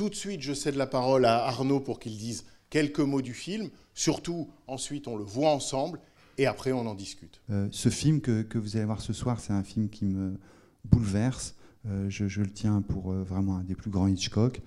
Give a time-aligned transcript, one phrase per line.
[0.00, 3.34] Tout de suite, je cède la parole à Arnaud pour qu'il dise quelques mots du
[3.34, 3.68] film.
[3.92, 6.00] Surtout, ensuite, on le voit ensemble
[6.38, 7.42] et après, on en discute.
[7.50, 10.38] Euh, ce film que, que vous allez voir ce soir, c'est un film qui me
[10.86, 11.54] bouleverse.
[11.86, 14.62] Euh, je, le tiens pour euh, vraiment un des plus grands Hitchcock.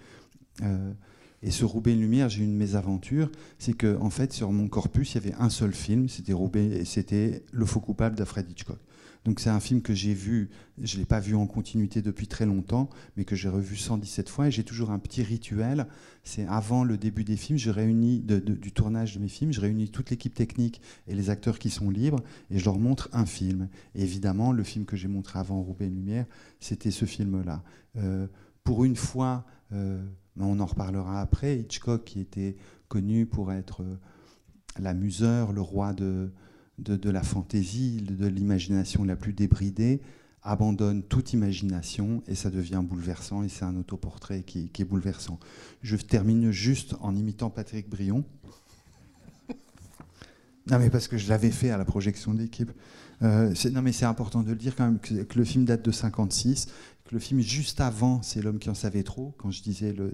[1.42, 3.32] Et ce Roubaix une lumière, j'ai une mésaventure.
[3.58, 6.68] C'est que, en fait, sur mon corpus, il y avait un seul film, c'était Roubaix,
[6.68, 8.78] et c'était Le faux coupable d'Alfred Hitchcock.
[9.26, 10.50] Donc c'est un film que j'ai vu,
[10.82, 14.28] je ne l'ai pas vu en continuité depuis très longtemps, mais que j'ai revu 117
[14.30, 14.48] fois.
[14.48, 15.88] Et j'ai toujours un petit rituel.
[16.24, 19.90] C'est avant le début des films, je réunis du tournage de mes films, je réunis
[19.90, 23.70] toute l'équipe technique et les acteurs qui sont libres, et je leur montre un film.
[23.96, 26.26] Évidemment, le film que j'ai montré avant Roubaix lumière,
[26.60, 27.64] c'était ce film-là.
[27.98, 28.28] Euh,
[28.64, 30.04] pour une fois, euh,
[30.40, 32.56] on en reparlera après, Hitchcock qui était
[32.88, 33.98] connu pour être euh,
[34.80, 36.32] l'amuseur, le roi de,
[36.80, 40.02] de, de la fantaisie, de l'imagination la plus débridée,
[40.44, 45.40] abandonne toute imagination et ça devient bouleversant et c'est un autoportrait qui, qui est bouleversant.
[45.82, 48.24] Je termine juste en imitant Patrick Brion.
[50.70, 52.72] Non mais parce que je l'avais fait à la projection d'équipe.
[53.22, 55.84] Euh, non mais c'est important de le dire quand même que, que le film date
[55.84, 56.68] de 56,
[57.04, 60.14] que le film juste avant c'est l'homme qui en savait trop, quand je disais le,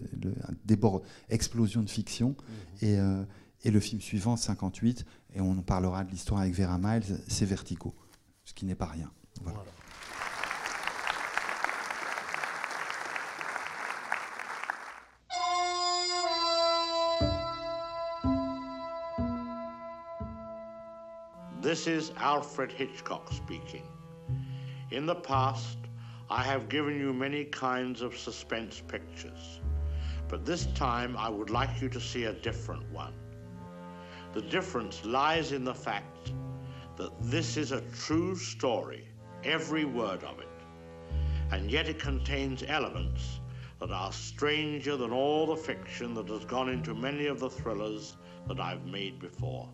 [0.66, 2.36] débord, explosion de fiction,
[2.82, 3.24] et, euh,
[3.64, 7.94] et le film suivant 58, et on parlera de l'histoire avec Vera Miles, c'est Vertigo,
[8.46, 9.12] ce qui n'est pas rien.
[9.42, 9.64] Voilà.
[21.62, 23.84] This is Alfred Hitchcock speaking.
[24.92, 25.78] In the past,
[26.31, 29.59] I have given you many kinds of suspense pictures,
[30.28, 33.14] but this time I would like you to see a different one.
[34.34, 36.34] The difference lies in the fact
[36.97, 39.07] that this is a true story,
[39.44, 40.47] every word of it,
[41.51, 43.39] and yet it contains elements
[43.79, 48.18] that are stranger than all the fiction that has gone into many of the thrillers
[48.47, 49.69] that I've made before.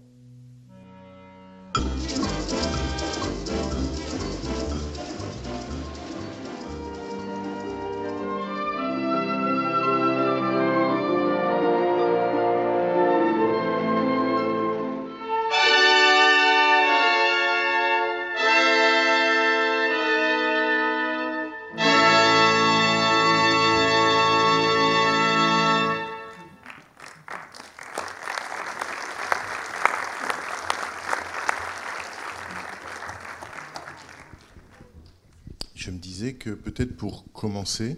[36.51, 37.97] Peut-être pour commencer,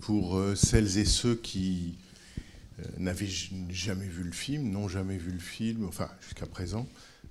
[0.00, 1.96] pour euh, celles et ceux qui
[2.78, 3.28] euh, n'avaient
[3.70, 6.88] jamais vu le film, n'ont jamais vu le film, enfin jusqu'à présent,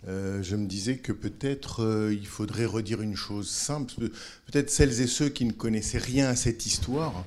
[0.08, 3.94] euh, je me disais que peut-être il faudrait redire une chose simple.
[3.96, 4.12] Pe-
[4.52, 7.26] Peut-être celles et ceux qui ne connaissaient rien à cette histoire,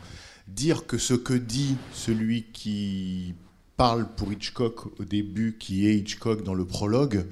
[0.48, 3.34] dire que ce que dit celui qui
[3.76, 7.26] parle pour Hitchcock au début, qui est Hitchcock dans le prologue,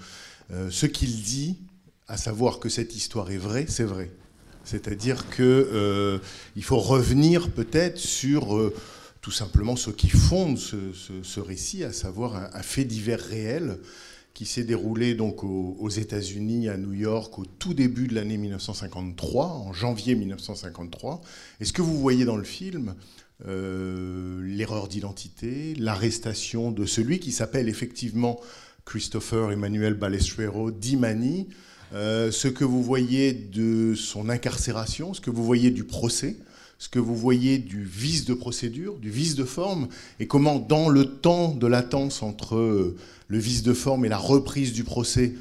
[0.71, 1.59] ce qu'il dit,
[2.09, 4.11] à savoir que cette histoire est vraie, c'est vrai.
[4.65, 6.19] C'est-à-dire que euh,
[6.61, 8.75] faut revenir peut-être sur euh,
[9.21, 13.79] tout simplement ce qui fonde ce, récit, à savoir un, fait divers réel
[14.35, 19.47] qui s'est déroulé donc aux, États-Unis, à New York, au tout début de l'année 1953,
[19.47, 21.21] en janvier 1953.
[21.61, 22.95] Et ce que vous voyez dans le film,
[23.47, 28.41] euh, l'erreur d'identité, l'arrestation de celui qui s'appelle effectivement
[28.85, 31.49] Christopher Emmanuel Balestrero Dimani,
[31.93, 36.37] euh, ce que vous voyez de son incarcération, ce que vous voyez du procès,
[36.79, 39.89] ce que vous voyez du vice de procédure, du vice de forme,
[40.19, 42.95] et comment dans le temps de latence entre
[43.29, 45.35] le vice de forme et la reprise du procès,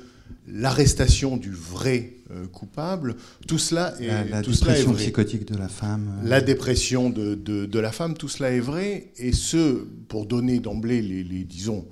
[0.47, 3.15] l'arrestation du vrai euh, coupable,
[3.47, 5.03] tout cela est, La, la tout cela est dépression vrai.
[5.03, 6.11] psychotique de la femme.
[6.23, 10.25] euh, La dépression de, de- de la femme, tout cela est vrai, et ce, pour
[10.25, 11.85] donner d'emblée les, les- disons,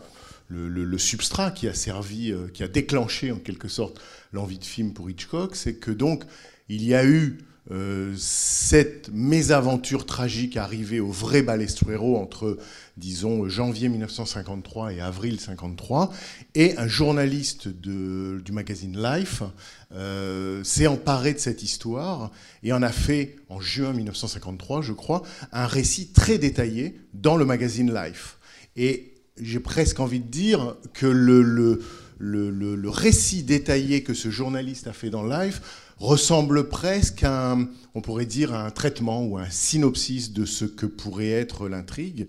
[0.50, 4.02] le, substrat qui a servi, euh, qui a déclenché en quelque sorte
[4.32, 6.24] l'envie de film pour Hitchcock, c'est que donc
[6.70, 7.40] il y a eu
[7.70, 12.58] euh, cette mésaventure tragique arrivée au vrai Balestruero entre,
[12.96, 16.14] disons, janvier 1953 et avril 53,
[16.56, 19.44] et un journaliste de, du magazine Life
[19.92, 22.32] euh, s'est emparé de cette histoire
[22.64, 27.44] et en a fait, en juin 1953, je crois, un récit très détaillé dans le
[27.44, 28.38] magazine Life.
[28.78, 35.10] Et j'ai presque envie de dire que le, récit détaillé que ce journaliste a fait
[35.10, 35.62] dans Life
[35.98, 40.66] ressemble presque à, un, on pourrait dire, à un traitement ou un synopsis de ce
[40.66, 42.28] que pourrait être l'intrigue.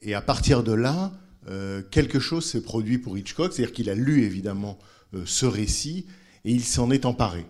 [0.00, 1.12] Et à partir de là,
[1.48, 4.78] euh, quelque chose s'est produit pour Hitchcock, c'est-à-dire qu'il a lu évidemment
[5.14, 6.06] euh, ce récit
[6.44, 7.46] et il s'en est emparé.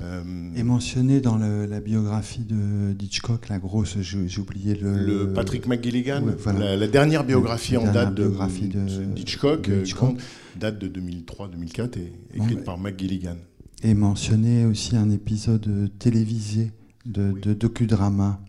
[0.00, 0.22] Euh,
[0.56, 5.32] et mentionné dans le, la biographie de d'Hitchcock, la grosse, j'ai oublié le, le.
[5.32, 6.58] Patrick McGilligan, ouais, voilà.
[6.60, 11.98] la, la, dernière biographie la en dernière date biographie d'Hitchcock, de, de date de 2003-2004,
[11.98, 13.36] et écrite par McGilligan.
[13.84, 16.72] Et mentionné aussi un épisode télévisé
[17.06, 17.40] de, oui.
[17.40, 18.40] de docudrama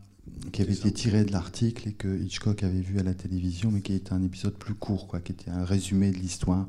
[0.52, 3.82] qui avait été tiré de l'article et que Hitchcock avait vu à la télévision, mais
[3.82, 6.68] qui était un épisode plus court, quoi, qui était un résumé de l'histoire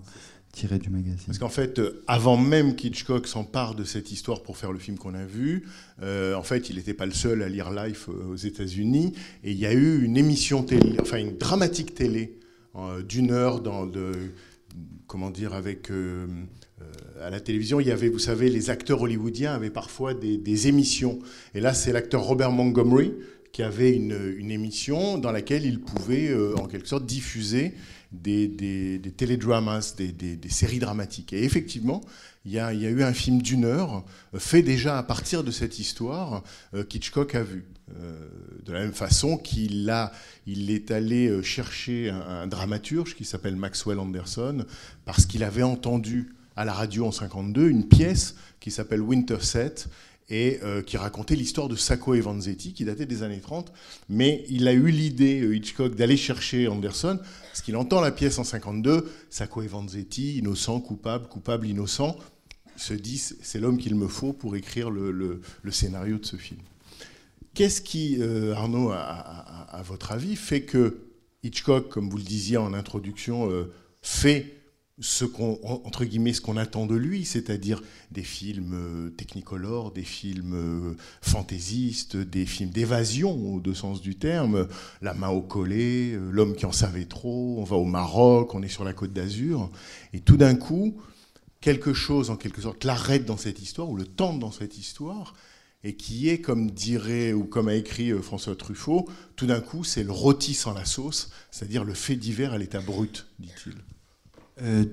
[0.57, 1.23] tiré du magazine.
[1.27, 4.97] Parce qu'en fait, euh, avant même qu'Hitchcock s'empare de cette histoire pour faire le film
[4.97, 5.65] qu'on a vu,
[6.03, 9.13] euh, en fait, il n'était pas le seul à lire Life euh, aux États-Unis,
[9.45, 12.39] et il y a eu une émission télé, enfin une dramatique télé
[13.09, 14.13] d'une heure dans de,
[15.07, 15.91] comment dire, avec
[17.23, 21.19] à la télévision, il y avait, vous savez, les acteurs hollywoodiens avaient parfois des, émissions,
[21.55, 23.15] et là, c'est l'acteur Robert Montgomery
[23.51, 27.73] qui avait une, émission dans laquelle il pouvait, en quelque sorte, diffuser
[28.13, 31.33] des, télédramas, des, séries dramatiques.
[31.33, 32.01] Et effectivement,
[32.45, 34.05] il y a, eu un film d'une heure
[34.37, 36.45] fait déjà à partir de cette histoire
[36.75, 37.65] euh, qu'Hitchcock a vu.
[38.01, 38.29] Euh,
[38.65, 39.95] de la même façon qu'il
[40.45, 44.65] il est allé chercher un, un dramaturge qui s'appelle Maxwell Anderson
[45.05, 49.75] parce qu'il avait entendu à la radio en 52 une pièce qui s'appelle Winterset
[50.29, 53.73] et euh, qui racontait l'histoire de Sacco et Vanzetti, qui datait des années 30.
[54.09, 58.39] Mais il a eu l'idée, euh, Hitchcock, d'aller chercher Anderson, parce qu'il entend la pièce
[58.39, 62.17] en 52, Sacco et Vanzetti, innocent, coupable, coupable, innocent.
[62.77, 65.41] Se dit, c'est l'homme qu'il me faut pour écrire le,
[65.71, 66.61] scénario de ce film.
[67.55, 70.99] Qu'est-ce qui, euh, Arnaud, à, votre avis, fait que
[71.43, 73.49] Hitchcock, comme vous le disiez en introduction,
[74.03, 74.56] fait
[74.99, 77.83] ce qu'on entre guillemets ce qu'on attend de lui, c'est-à-dire
[78.13, 84.17] des films euh, technicolores, des films euh, fantaisistes, des films d'évasion au deux sens du
[84.17, 84.69] terme,
[85.03, 88.63] La main au collet, euh, L'homme qui en savait trop, on va au Maroc, on
[88.63, 89.71] est sur la côte d'Azur,
[90.15, 90.97] et tout d'un coup,
[91.61, 95.35] quelque chose en quelque sorte l'arrête dans cette histoire ou le tente dans cette histoire
[95.85, 100.03] et qui est, comme dirait ou comme a écrit François Truffaut, tout d'un coup, c'est
[100.03, 103.75] le rôti sans la sauce, c'est-à-dire le fait divers à l'état brut, dit-il.
[104.63, 104.85] Euh,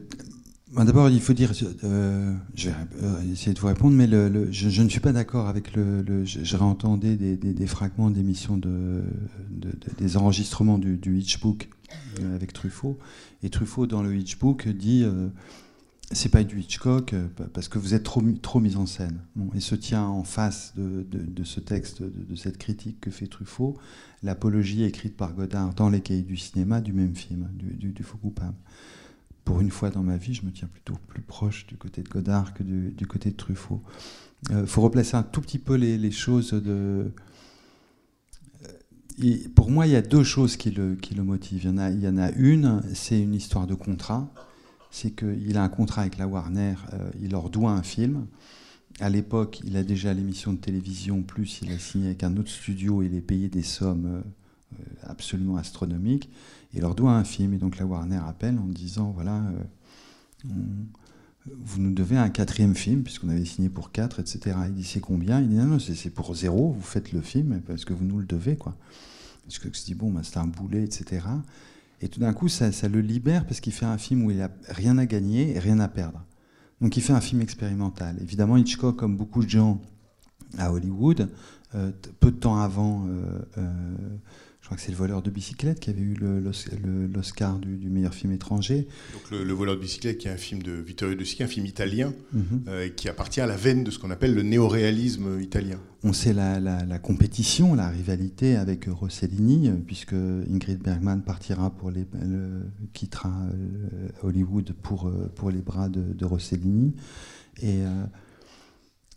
[0.74, 1.52] bah D'abord, il faut dire,
[1.84, 2.76] euh, je vais
[3.32, 4.08] essayer de vous répondre, mais
[4.52, 6.02] je, ne suis pas d'accord avec le.
[6.02, 9.04] le je réentendais des, fragments d'émissions de,
[9.52, 11.70] de, de, des enregistrements du, du Hitchbook
[12.20, 12.98] euh, avec Truffaut.
[13.44, 15.28] Et Truffaut, dans le Hitchbook, dit euh,
[16.12, 19.20] c'est pas du Hitchcock euh, parce que vous êtes trop, mis en scène.
[19.36, 23.28] Bon, et se tient en face de, de ce texte, de, cette critique que fait
[23.28, 23.78] Truffaut,
[24.22, 28.04] l'apologie écrite par Godard dans Les Cahiers du cinéma du même film, du, du, du
[28.04, 28.56] Faux coupable
[29.46, 32.10] pour une fois dans ma vie, je me tiens plutôt plus proche du côté de
[32.10, 33.82] Godard que du, côté de Truffaut.
[34.50, 37.12] Il euh, faut replacer un tout petit peu les, choses de...
[39.22, 41.64] Et pour moi, il y a deux choses qui le, qui motivent.
[41.64, 44.28] Il y en a, une, c'est une histoire de contrat.
[44.92, 48.28] C'est qu'il a un contrat avec la Warner, euh, il leur doit un film.
[49.00, 52.52] À l'époque, il a déjà l'émission de télévision, plus il a signé avec un autre
[52.52, 56.30] studio, il est payé des sommes euh, absolument astronomiques
[56.74, 57.54] il leur doit un film.
[57.54, 59.44] Et donc la Warner appelle en disant voilà,
[60.46, 60.52] euh,
[61.46, 64.56] vous nous devez un quatrième film, puisqu'on avait signé pour quatre, etc.
[64.68, 65.40] Il dit c'est combien?
[65.42, 68.20] Il dit non, non c'est pour zéro, vous faites le film parce que vous nous
[68.20, 68.56] le devez.
[68.56, 68.76] Quoi.
[69.46, 71.26] Parce que se dit bon, bah, c'est un boulet, etc.
[72.02, 74.50] Et tout d'un coup, ça, le libère parce qu'il fait un film où il n'a
[74.70, 76.24] rien à gagner et rien à perdre.
[76.82, 78.18] Donc il fait un film expérimental.
[78.22, 79.82] Évidemment, Hitchcock, comme beaucoup de gens
[80.58, 81.30] à Hollywood,
[81.76, 83.08] euh, peu de temps avant.
[83.58, 84.18] Euh
[84.64, 86.16] je crois que c'est le voleur de bicyclette qui avait eu
[87.14, 88.88] l'Oscar du, du, meilleur film étranger.
[89.12, 91.48] Donc le, le, voleur de bicyclette, qui est un film de Vittorio De Sica, un
[91.48, 92.70] film italien, mm -hmm.
[92.70, 95.80] euh, qui appartient à la veine de ce qu'on appelle le néoréalisme italien.
[96.02, 101.92] On sait la, la, la, compétition, la rivalité avec Rossellini, puisque Ingrid Bergman partira pour
[101.92, 106.94] les, le, quittera euh, Hollywood pour, euh, pour les bras de, de Rossellini.
[107.62, 108.06] Et euh,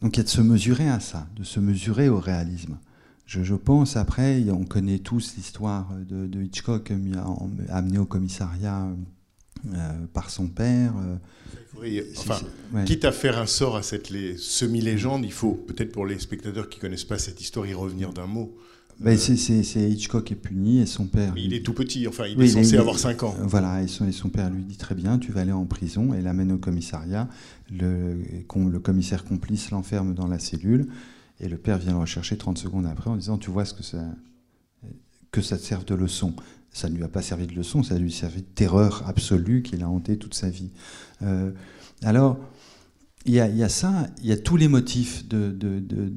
[0.02, 2.78] donc il y a de se mesurer à ça, de se mesurer au réalisme.
[3.26, 6.92] Je, je, pense, après, on connaît tous l'histoire de, de, Hitchcock
[7.70, 8.86] amené au commissariat
[9.74, 10.92] euh, par son père.
[10.96, 11.16] euh,
[11.80, 12.38] Oui, enfin,
[12.72, 12.84] ouais.
[12.84, 16.68] quitte à faire un sort à cette lé- semi-légende, il faut peut-être pour les spectateurs
[16.68, 18.56] qui connaissent pas cette histoire y revenir d'un mot.
[19.00, 21.34] Ben, c'est- c'est Hitchcock est puni et son père.
[21.36, 23.34] Il est tout petit, enfin il Oui, est il censé est- avoir 5 ans.
[23.40, 25.66] Euh, Voilà, et son, et son père lui dit très bien, tu vas aller en
[25.66, 27.28] prison, et l'amène au commissariat.
[27.70, 28.16] Le,
[28.46, 30.86] com- le commissaire complice l'enferme dans la cellule,
[31.40, 33.82] et le père vient le rechercher 30 secondes après en disant, tu vois ce que
[33.82, 34.02] ça,
[35.30, 36.34] que ça te serve de leçon.
[36.72, 39.62] Ça ne lui a pas servi de leçon, ça lui a servi de terreur absolue
[39.62, 40.70] qu'il a hanté toute sa vie.
[41.22, 41.50] Euh,
[42.02, 42.38] alors,
[43.26, 45.80] il y, a, il y a ça, il y a tous les motifs de, de,
[45.80, 46.10] de,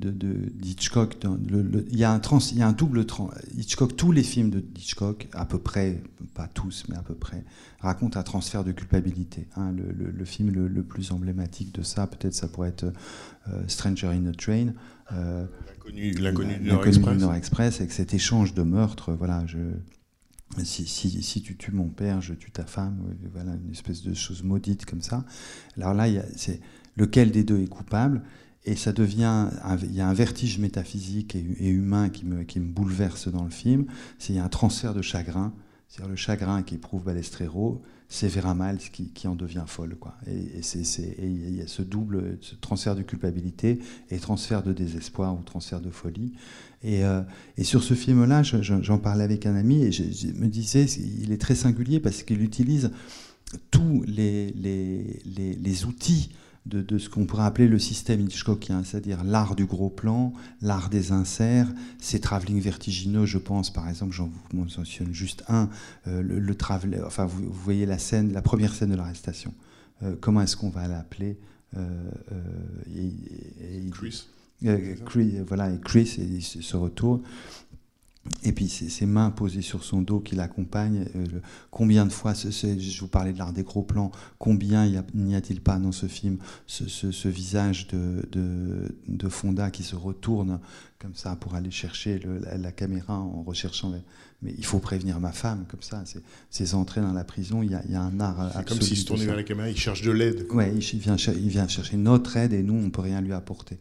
[1.49, 3.29] le- le- il, y a un trans, il y a un double trans.
[3.57, 6.01] Hitchcock, tous les films de Hitchcock, à peu près,
[6.35, 7.43] pas tous, mais à peu près,
[7.79, 9.47] racontent un transfert de culpabilité.
[9.55, 9.71] hein.
[9.71, 12.85] Le, film le, plus emblématique de ça, peut-être, ça pourrait être
[13.47, 14.73] euh, Stranger in a Train.
[15.11, 16.11] euh, L'inconnu
[16.59, 16.67] du
[17.15, 19.57] du Nord-Express, avec cet échange de meurtre, voilà, je,
[20.63, 22.97] si, si, si tu tues mon père, je tue ta femme,
[23.33, 25.25] voilà, une espèce de chose maudite comme ça.
[25.77, 26.59] Alors là, c'est
[26.99, 28.21] lequel des deux est coupable,
[28.65, 29.47] et ça devient,
[29.83, 33.85] il y a un vertige métaphysique et, humain qui me, bouleverse dans le film,
[34.19, 35.53] c'est un transfert de chagrin,
[35.87, 39.95] c'est-à-dire le chagrin qu'éprouve Balestrero, c'est Vera Miles qui, en devient folle.
[40.27, 40.61] Et,
[41.21, 43.79] il y a ce double ce transfert de culpabilité
[44.09, 46.33] et transfert de désespoir ou transfert de folie.
[46.83, 47.21] Et, euh,
[47.61, 50.03] sur ce film-là, je- je- j'en parlais avec un ami et je,
[50.33, 52.91] me disais, il est très singulier parce qu'il utilise
[53.71, 56.29] tous les outils
[56.65, 60.89] de, de ce qu'on pourrait appeler le système Hitchcockien, c'est-à-dire l'art du gros plan, l'art
[60.89, 61.67] des inserts,
[61.99, 65.69] ces travelling vertigineux, je pense, par exemple, j'en vous mentionne juste un,
[66.07, 69.53] euh, le, le travel- enfin, vous, vous voyez la scène, la première scène de l'arrestation.
[70.03, 71.37] Euh, comment est-ce qu'on va l'appeler
[71.77, 72.09] euh,
[72.95, 74.27] et- Chris.
[75.05, 77.21] Chris, voilà, et Chris et il se retourne.
[78.43, 81.05] Et puis ses, ses mains posées sur son dos qui l'accompagnent.
[81.15, 81.25] euh,
[81.71, 85.35] combien de fois, ce- ce- je vous parlais de l'art des gros plans, combien n'y
[85.35, 90.59] a-t-il pas dans ce film ce, visage de, de, de Fonda qui se retourne
[90.99, 93.89] comme ça pour aller chercher le- la, la caméra en recherchant.
[94.41, 96.03] mais il faut prévenir ma femme, comme ça.
[96.05, 98.59] C'est- Ces entrées dans la prison, il y a, il y a un art C'est
[98.59, 98.65] absolu.
[98.79, 100.45] comme s'il se tournait vers la caméra, il cherche de l'aide.
[100.51, 103.33] Ouais, il vient, il vient chercher notre aide et nous, on ne peut rien lui
[103.33, 103.79] apporter.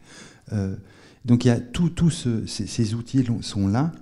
[0.53, 0.75] Euh,
[1.25, 3.93] donc il y a tous tout ce- ces, ces outils sont là,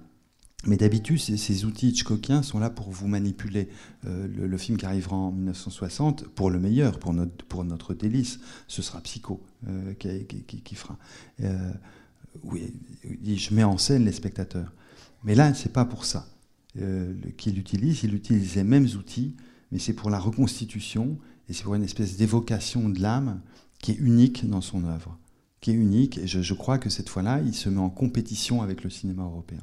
[0.64, 3.68] mais d'habitude, ces, outils Hitchcockiens sont là pour vous manipuler.
[4.06, 9.00] Euh, le, film qui arrivera en 1960, pour le meilleur, pour notre, délice, ce sera
[9.02, 10.98] Psycho euh, qui, fera.
[11.42, 11.72] Euh,
[12.42, 12.72] oui,
[13.36, 14.72] je mets en scène les spectateurs.
[15.24, 16.26] Mais là, c'est pas pour ça
[17.38, 18.02] qu'il utilise.
[18.02, 19.34] Il utilise les mêmes outils,
[19.72, 23.40] mais c'est pour la reconstitution et c'est pour une espèce d'évocation de l'âme
[23.78, 25.18] qui est unique dans son œuvre,
[25.60, 26.18] qui est unique.
[26.18, 29.62] Et je crois que cette fois-là, il se met en compétition avec le cinéma européen.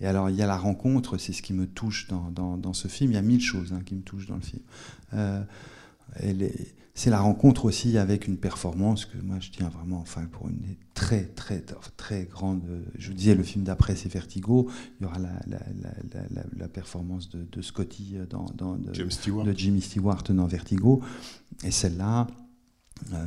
[0.00, 2.72] Et alors, il y a la rencontre, c'est ce qui me touche dans, dans- dans
[2.74, 3.12] ce film.
[3.12, 4.62] Il y a mille choses hein, qui me touchent dans le film.
[5.14, 5.42] Euh,
[6.94, 10.60] c'est la rencontre aussi avec une performance que moi je tiens vraiment, enfin, pour une
[10.94, 11.62] très, très,
[11.98, 12.62] très grande.
[12.96, 14.70] Je vous disais, le film d'après, c'est Vertigo.
[14.98, 18.76] Il y aura la, la- la- la- la- la performance de, de Scotty dans, dans
[18.76, 19.44] de- James Stewart.
[19.44, 21.02] de Jimmy Stewart dans Vertigo.
[21.64, 22.28] Et celle-là,
[23.12, 23.26] euh,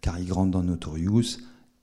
[0.00, 1.38] Cary Grant dans Notorious.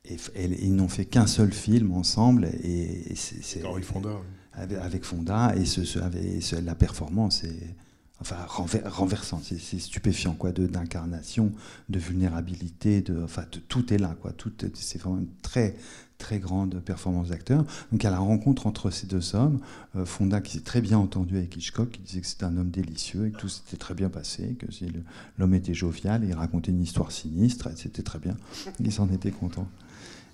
[0.09, 2.49] Et, f- et ils n'ont fait qu'un seul film ensemble.
[2.63, 4.09] Et, et c'est, Henri Fonda.
[4.09, 4.25] oui.
[4.53, 5.53] avec, avec Fonda.
[5.55, 7.75] Et ce, ce- avec- ce- la performance est
[8.21, 9.43] enfin, renver- renversante.
[9.43, 11.51] C'est, stupéfiant, quoi, de, d'incarnation,
[11.89, 13.01] de vulnérabilité.
[13.01, 14.15] De, enfin, t- tout est là.
[14.21, 15.75] Quoi, tout, est- c'est vraiment une très,
[16.17, 17.65] très grande performance d'acteur.
[17.91, 19.59] Donc, à la rencontre entre ces deux hommes,
[19.95, 22.69] euh, Fonda qui s'est très bien entendu avec Hitchcock, qui disait que c'était un homme
[22.69, 24.65] délicieux et que tout s'était très bien passé, que
[25.37, 28.37] l'homme était jovial il racontait une histoire sinistre, c'était très bien.
[28.79, 29.67] Il s'en était content.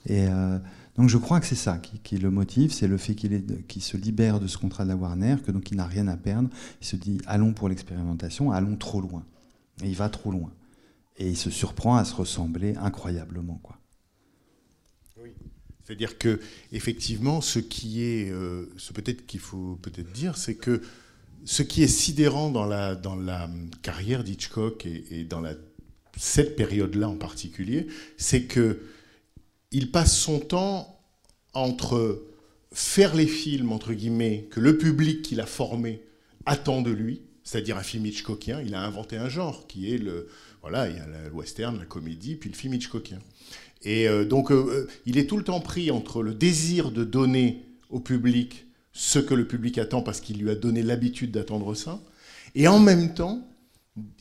[0.05, 0.59] Et euh,
[0.97, 4.39] donc je crois que c'est ça qui, le motive, c'est le fait qu'il se libère
[4.39, 6.49] de ce contrat de la Warner, que donc il n'a rien à perdre.
[6.81, 9.23] Il se dit allons pour l'expérimentation, allons trop loin.
[9.81, 10.51] Et il va trop loin.
[11.17, 13.59] Et il se surprend à se ressembler incroyablement.
[13.63, 13.77] Quoi.
[15.83, 16.39] C'est-à-dire que
[16.71, 20.81] effectivement, ce qui est, euh, ce peut-être qu'il faut peut-être dire, c'est que
[21.45, 23.49] ce qui est sidérant dans la dans la
[23.81, 25.55] carrière d'Hitchcock et, et dans la
[26.17, 27.87] cette période-là en particulier,
[28.17, 28.79] c'est que
[29.71, 30.99] il passe son temps
[31.53, 32.23] entre
[32.71, 36.01] faire les films entre guillemets que le public qu'il a formé
[36.45, 38.61] attend de lui, c'est-à-dire un film Hitchcockien.
[38.61, 40.29] Il a inventé un genre qui est le
[40.61, 43.19] voilà, il y a le western, la comédie, puis le film Hitchcockien.
[43.83, 47.65] Et euh, donc, euh, il est tout le temps pris entre le désir de donner
[47.89, 52.01] au public ce que le public attend parce qu'il lui a donné l'habitude d'attendre ça,
[52.55, 53.47] et en même temps,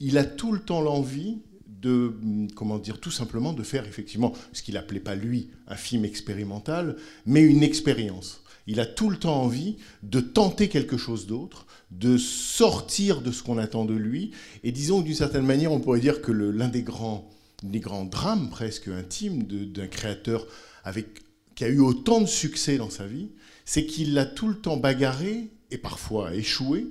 [0.00, 4.32] il a tout le temps l'envie de, hum, comment dire, tout simplement de faire effectivement
[4.52, 8.42] ce qu'il appelait pas lui un film expérimental, mais une expérience.
[8.66, 13.42] Il a tout le temps envie de tenter quelque chose d'autre, de sortir de ce
[13.42, 14.30] qu'on attend de lui.
[14.62, 17.28] Et disons d'une certaine manière, on pourrait dire que l'un des grands,
[17.62, 20.46] des grands drames presque intimes d'un créateur
[20.84, 21.06] avec,
[21.54, 23.28] qui a eu autant de succès dans sa vie,
[23.64, 26.86] c'est qu'il l'a tout le temps bagarré et parfois échoué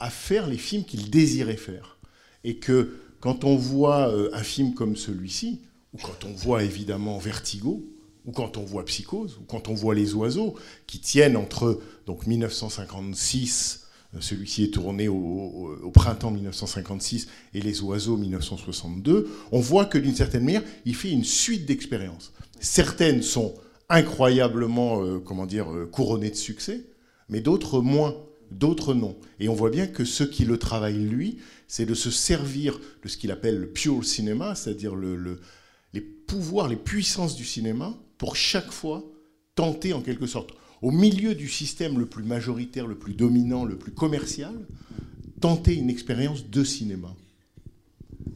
[0.00, 1.98] à faire les films qu'il désirait faire.
[2.42, 5.62] Et que quand on voit euh, un film comme celui-ci,
[5.92, 7.84] ou quand on voit évidemment Vertigo,
[8.26, 10.54] ou quand on voit Psychose, ou quand on voit Les Oiseaux,
[10.86, 13.83] qui tiennent entre donc 1956, euh,
[14.20, 20.44] celui-ci est tourné au, printemps 1956, et Les Oiseaux 1962, on voit que d'une certaine
[20.44, 22.32] manière, il fait une suite d'expériences.
[22.60, 23.54] Certaines sont
[23.88, 26.84] incroyablement, euh, comment dire, euh, couronnées de succès,
[27.28, 28.14] mais d'autres moins,
[28.50, 29.16] d'autres non.
[29.40, 33.08] Et on voit bien que ce qui le travaille, lui, c'est de se servir de
[33.08, 35.40] ce qu'il appelle le pure cinéma, c'est-à-dire le- le-
[35.92, 39.04] les pouvoirs, les puissances du cinéma, pour chaque fois
[39.54, 40.50] tenter en quelque sorte,
[40.84, 44.54] au milieu du système le plus majoritaire, le plus dominant, le plus commercial,
[45.40, 47.12] tenter une expérience de cinéma.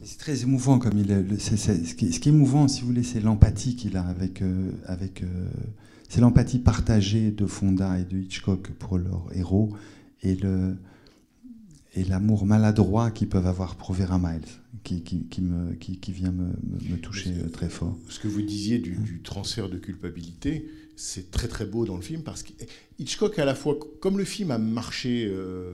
[0.03, 1.39] C'est très émouvant comme il est.
[1.39, 4.41] ce, qui est, ce qui est émouvant, si vous voulez, c'est l'empathie qu'il a avec.
[4.41, 5.27] euh, avec euh,
[6.11, 9.69] c'est l'empathie partagée de Fonda et de Hitchcock pour leur héros
[10.23, 10.75] et le
[11.95, 14.41] et l'amour maladroit qu'ils peuvent avoir pour Vera Miles,
[14.83, 16.47] qui, qui, qui me, qui, qui vient me,
[16.89, 17.95] me- toucher très fort.
[18.09, 20.67] Ce que vous disiez du, du transfert de culpabilité,
[20.99, 22.51] c'est très très beau dans le film parce que
[22.99, 25.71] Hitchcock à la fois, comme le film a marché euh,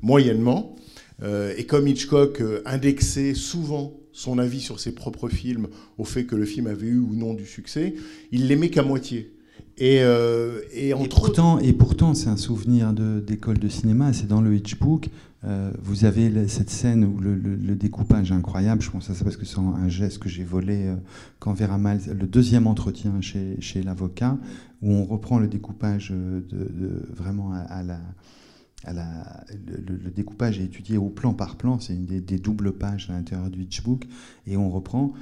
[0.00, 0.74] moyennement,
[1.22, 6.24] euh, et comme Hitchcock euh, indexait souvent son avis sur ses propres films au fait
[6.24, 7.94] que le film avait eu ou non du succès,
[8.32, 9.32] il l'aimait qu'à moitié.
[9.78, 14.12] Et, euh, et entre pourtant, et pourtant, c'est un souvenir d'école de, cinéma.
[14.12, 15.08] C'est dans le Hitchbook.
[15.44, 18.80] euh, vous avez cette scène où le, le- le découpage est incroyable.
[18.82, 20.94] Je pense à ça parce que c'est un geste que j'ai volé euh,
[21.40, 24.38] quand Vera Miles, le deuxième entretien chez, chez l'avocat,
[24.80, 28.00] où on reprend le découpage euh, de, de- vraiment à, à la.
[28.84, 32.20] à la- le, le- le découpage est étudié au plan par plan, c'est une des,
[32.20, 34.06] des doubles pages à l'intérieur du Hitchbook,
[34.46, 35.12] et on reprend.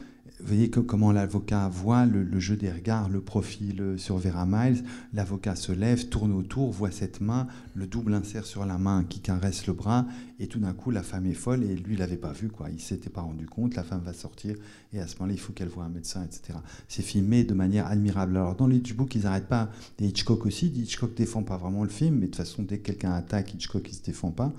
[0.43, 4.83] Vous voyez comment l'avocat voit le, jeu des regards, le profil euh, sur Vera Miles.
[5.15, 9.21] L'avocat se lève, tourne autour, voit cette main, le double insert sur la main qui
[9.21, 10.05] caresse le bras,
[10.41, 12.71] et tout d'un coup, la femme est folle, et lui, il l'avait pas vu, quoi.
[12.71, 14.57] Il s'était pas rendu compte, la femme va sortir,
[14.93, 16.59] et à ce moment-là, il faut qu'elle voie un médecin, etc.
[16.89, 18.37] C'est filmé de manière admirable.
[18.37, 19.71] Alors, dans le Hitchbook, ils n'arrêtent pas,
[20.01, 22.87] et Hitchcock aussi, Hitchcock défend pas vraiment le film, mais de toute façon, dès que
[22.87, 24.53] quelqu'un attaque, Hitchcock, il se défend pas.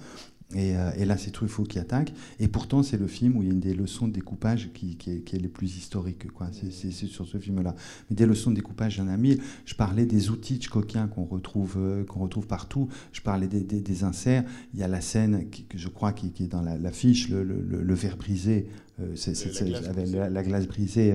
[0.55, 2.13] Et, euh, et là, c'est Truffaut qui attaque.
[2.39, 4.95] Et pourtant, c'est le film où il y a une des leçons de découpage qui,
[4.97, 6.31] qui est, qui est les plus historiques.
[6.31, 6.49] quoi.
[6.51, 7.75] C'est- sur ce film-là.
[8.09, 9.39] Mais des leçons de découpage, il y en a mille.
[9.65, 12.87] Je parlais des outils Hitchcockiens qu'on retrouve, euh, qu'on retrouve partout.
[13.11, 14.43] Je parlais des, des- des inserts.
[14.73, 17.43] Il y a la scène, qui, que je crois, qui, est dans la- l'affiche, le,
[17.43, 18.67] le- le- le verre brisé.
[18.99, 20.17] euh, La glace avec brisée.
[20.19, 21.13] la, la glace brisée.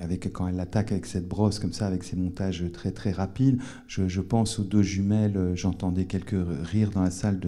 [0.00, 3.58] Avec, quand elle l'attaque avec cette brosse comme ça, avec ses montages très très rapides.
[3.86, 7.40] Je, pense aux deux jumelles, euh, j'entendais quelques rires dans la salle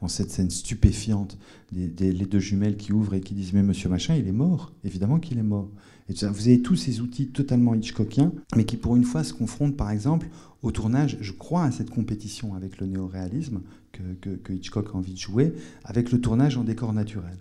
[0.00, 1.38] dans cette scène stupéfiante,
[1.70, 4.72] des, les deux jumelles qui ouvrent et qui disent Mais monsieur machin, il est mort,
[4.84, 5.70] évidemment qu'il est mort.
[6.08, 9.76] Et vous avez tous ces outils totalement Hitchcockiens, mais qui pour une fois se confrontent
[9.76, 10.28] par exemple
[10.62, 14.96] au tournage, je crois à cette compétition avec le néoréalisme que, que, que Hitchcock a
[14.96, 17.38] envie de jouer, avec le tournage en décor naturel.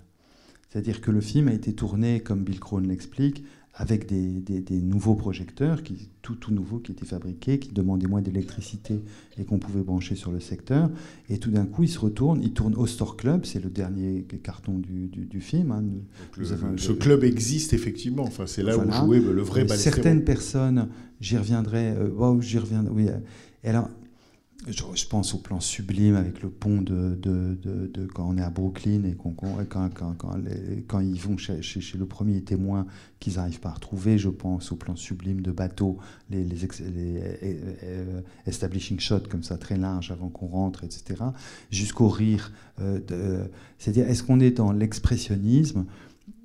[0.70, 3.44] C'est-à-dire que le film a été tourné, comme Bill Crone l'explique,
[3.82, 8.06] avec des, des- des nouveaux projecteurs, qui, tout, tout nouveaux, qui étaient fabriqués, qui demandaient
[8.06, 9.02] moins d'électricité
[9.40, 10.92] et qu'on pouvait brancher sur le secteur.
[11.30, 14.24] Et tout d'un coup, il se retourne, il tourne au Store Club, c'est le dernier
[14.44, 15.72] carton du, du- du film.
[15.72, 15.82] hein.
[15.82, 18.24] Nous- donc, le- nous avons- ce club existe effectivement.
[18.24, 19.02] Enfin, c'est là Voilà.
[19.04, 19.96] où jouait le vrai Ballesteros.
[19.96, 20.88] Certaines personnes,
[21.20, 23.10] j'y reviendrai, euh, wow, j'y reviendrai, oui.
[23.10, 23.18] euh,
[23.64, 23.90] et alors,
[24.68, 27.18] je, pense au plan sublime avec le pont de,
[28.14, 32.86] quand on est à Brooklyn et quand, ils vont chez, chez- le premier témoin
[33.20, 34.18] qu'ils n'arrivent pas à retrouver.
[34.18, 35.98] Je pense au plan sublime de bateau,
[36.30, 37.36] les, les, euh,
[37.84, 41.24] euh, establishing shots comme ça, très larges avant qu'on rentre, etc.
[41.72, 42.52] Jusqu'au rire.
[42.80, 43.46] euh,
[43.80, 45.86] C'est-à-dire, est-ce qu'on est dans l'expressionnisme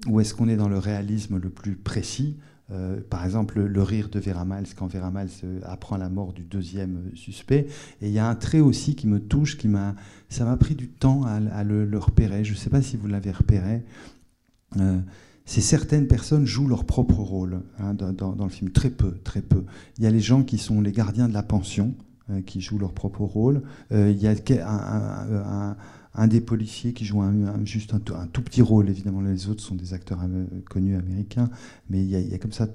[0.07, 2.37] ou est-ce qu'on est dans le réalisme le plus précis?
[2.73, 6.33] Euh, par exemple, le, rire de Vera Miles, quand Vera Miles euh, apprend la mort
[6.33, 7.69] du deuxième euh, suspect.
[8.03, 9.95] Et il y a un trait aussi qui me touche, qui m'a,
[10.29, 12.45] ça m'a pris du temps à, le, repérer.
[12.45, 13.83] Je ne sais pas si vous l'avez repéré.
[15.47, 19.65] C'est certaines personnes jouent leur propre rôle hein, dans, le film, très peu, très peu.
[19.97, 21.95] Il y a les gens qui sont les gardiens de la pension,
[22.45, 23.63] qui jouent leur propre rôle.
[23.93, 24.35] Il y a
[24.67, 25.77] un-
[26.19, 29.21] un des policiers qui joue un, un- juste un, tout- un tout petit rôle, évidemment
[29.21, 31.51] les autres sont des acteurs am- connus américains,
[31.91, 32.67] mais il y a, il y a comme ça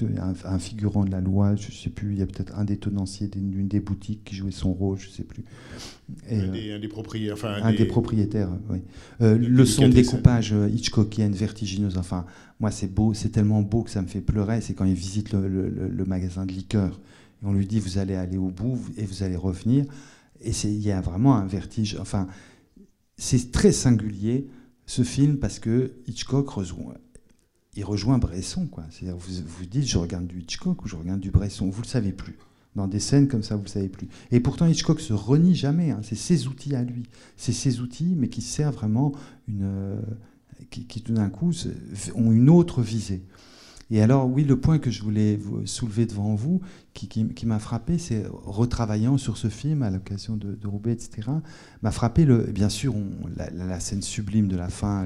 [0.46, 3.28] un, figurant de la loi, je sais plus, il y a peut-être un des tenanciers
[3.28, 5.44] d'une des boutiques qui jouait son rôle, je sais plus.
[6.30, 7.34] Et, Un euh, des, propriétaires.
[7.34, 8.80] Enfin, un des propriétaires, oui.
[9.22, 11.98] Euh, le son de découpage euh, Hitchcockienne, vertigineuse.
[11.98, 12.26] Enfin,
[12.60, 14.62] moi, c'est beau, c'est tellement beau que ça me fait pleurer.
[14.62, 17.00] C'est quand il visite le, le- le- le magasin de liqueurs.
[17.42, 19.86] Et on lui dit, vous allez aller au bout et vous allez revenir.
[20.44, 21.98] Et il y a vraiment un vertige.
[22.00, 22.28] Enfin,
[23.22, 24.48] c'est très singulier,
[24.88, 26.96] ce film, parce que Hitchcock rejoint,
[27.76, 28.68] il rejoint Bresson.
[28.90, 31.70] C'est-à-dire, vous vous dites, je regarde du Hitchcock ou je regarde du Bresson.
[31.70, 32.38] Vous ne le savez plus.
[32.76, 34.08] Dans des scènes comme ça, vous ne le savez plus.
[34.32, 35.92] Et pourtant, Hitchcock se renie jamais.
[35.92, 36.00] hein.
[36.04, 37.04] C'est ses outils à lui.
[37.38, 39.12] C'est ses outils, mais qui servent vraiment
[39.48, 39.64] une.
[39.64, 40.02] euh,
[40.72, 41.52] qui, tout d'un coup
[42.16, 43.22] ont une autre visée.
[43.94, 46.62] Et alors, oui, le point que je voulais soulever devant vous,
[46.94, 51.28] qui, m'a frappé, c'est retravaillant sur ce film à l'occasion de, Roubaix, etc.,
[51.82, 52.96] m'a frappé, le, bien sûr,
[53.36, 55.06] la, scène sublime de la fin,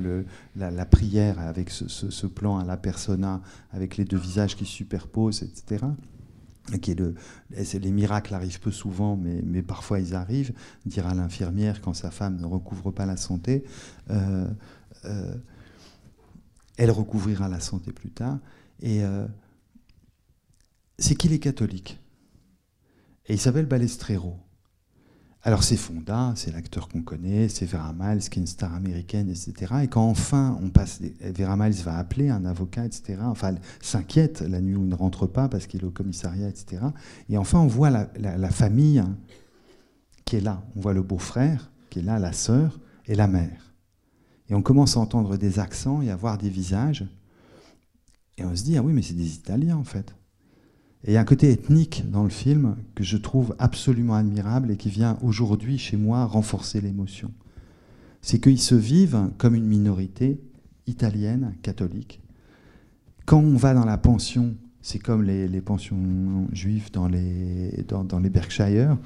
[0.55, 5.41] la, prière avec ce, plan à la persona, avec les deux visages qui se superposent,
[5.41, 5.85] etc.
[6.71, 10.53] Et Qui les miracles arrivent peu souvent, mais, mais parfois ils arrivent.
[10.85, 13.63] Dire à l'infirmière quand sa femme ne recouvre pas la santé,
[14.11, 14.47] euh,
[15.05, 15.35] euh,
[16.77, 18.37] elle recouvrira la santé plus tard.
[18.81, 19.25] Et euh,
[20.99, 21.99] c'est qu'il est catholique.
[23.27, 24.37] Et il s'appelle Balestrero.
[25.41, 29.29] Alors c'est Fonda, c'est l'acteur qu'on connaît, c'est Vera Miles, qui est une star américaine,
[29.29, 29.53] etc.
[29.83, 33.19] Et quand enfin on passe, Vera Miles va appeler un avocat, etc.
[33.21, 36.49] Enfin, elle s'inquiète la nuit où il ne rentre pas parce qu'il est au commissariat,
[36.49, 36.81] etc.
[37.29, 39.15] Et enfin on voit la, la- la famille hein,
[40.25, 40.63] qui est là.
[40.75, 43.75] On voit le beau-frère qui est là, la sœur et la mère.
[44.49, 47.05] Et on commence à entendre des accents et à voir des visages.
[48.37, 50.15] Et on se dit, ah oui, mais c'est des Italiens en fait.
[51.03, 54.71] Et il y a un côté ethnique dans le film que je trouve absolument admirable
[54.71, 57.31] et qui vient aujourd'hui chez moi renforcer l'émotion.
[58.21, 60.41] C'est qu'ils se vivent comme une minorité
[60.87, 62.21] italienne, catholique.
[63.25, 68.29] Quand on va dans la pension, c'est comme les, pensions juives dans les, dans les
[68.29, 68.97] Berkshire.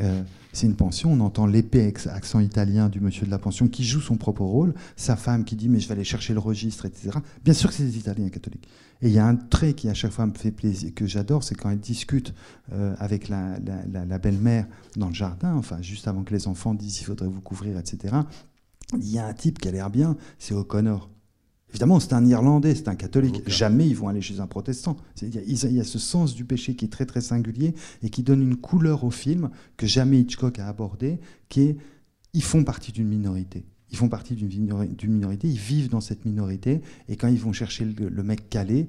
[0.00, 3.84] Euh, c'est une pension, on entend l'épais accent italien du monsieur de la pension qui
[3.84, 6.86] joue son propre rôle, sa femme qui dit mais je vais aller chercher le registre,
[6.86, 7.10] etc.
[7.44, 8.68] Bien sûr que c'est des Italiens catholiques.
[9.02, 11.42] Et il y a un trait qui à chaque fois me fait plaisir, que j'adore,
[11.42, 12.32] c'est quand elle discute
[12.72, 14.66] euh, avec la- la belle-mère
[14.96, 18.14] dans le jardin, enfin juste avant que les enfants disent il faudrait vous couvrir, etc.
[18.96, 21.10] Il y a un type qui a l'air bien, c'est O'Connor.
[21.74, 23.42] Évidemment, c'est un Irlandais, c'est un catholique.
[23.48, 24.96] Jamais ils vont aller chez un protestant.
[25.20, 28.22] Il y, y a ce sens du péché qui est très très singulier et qui
[28.22, 31.76] donne une couleur au film que jamais Hitchcock a abordé, qui est
[32.32, 33.64] ils font partie d'une minorité.
[33.90, 37.38] Ils font partie d'une minori- d'une minorité, ils vivent dans cette minorité, et quand ils
[37.38, 38.88] vont chercher le, le mec calé,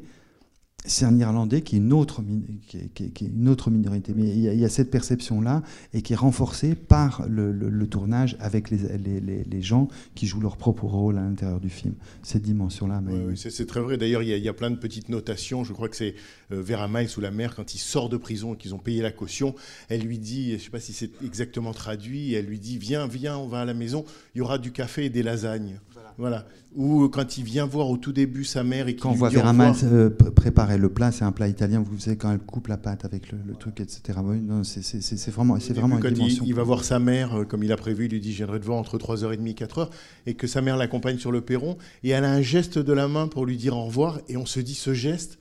[0.88, 4.14] c'est un Irlandais qui est une autre, minorité.
[4.16, 9.62] Mais il y a, cette perception-là, et qui est renforcée par le, tournage avec les,
[9.62, 11.96] gens qui jouent leur propre rôle à l'intérieur du film.
[12.24, 13.02] Cette dimension-là.
[13.06, 13.98] Ouais, c'est très vrai.
[13.98, 15.66] D'ailleurs, il y, a- plein de petites notations.
[15.66, 16.16] Je crois que c'est
[16.54, 19.02] euh, Vera Miles ou la mère, quand il sort de prison et qu'ils ont payé
[19.02, 19.54] la caution,
[19.90, 23.06] elle lui dit, je ne sais pas si c'est exactement traduit, elle lui dit Viens,
[23.06, 25.80] viens, on va à la maison, il y aura du café et des lasagnes.
[26.18, 26.46] Voilà.
[26.76, 29.30] Ou quand il vient voir au tout début sa mère et qu'il Quand on voit
[29.30, 29.52] Vera
[29.84, 32.78] euh, pr- préparer le plat, c'est un plat italien, vous savez, quand elle coupe la
[32.78, 34.20] pâte avec le, le truc, etc.
[34.24, 36.44] Oui, c'est- vraiment, c'est vraiment une quand il, dimension.
[36.46, 38.60] il va voir sa mère, euh, comme il a prévu, il lui dit Je viendrai
[38.60, 39.90] te voir entre 3h30 et 4h,
[40.26, 43.08] et que sa mère l'accompagne sur le perron, et elle a un geste de la
[43.08, 45.40] main pour lui dire au revoir, et on se dit Ce geste,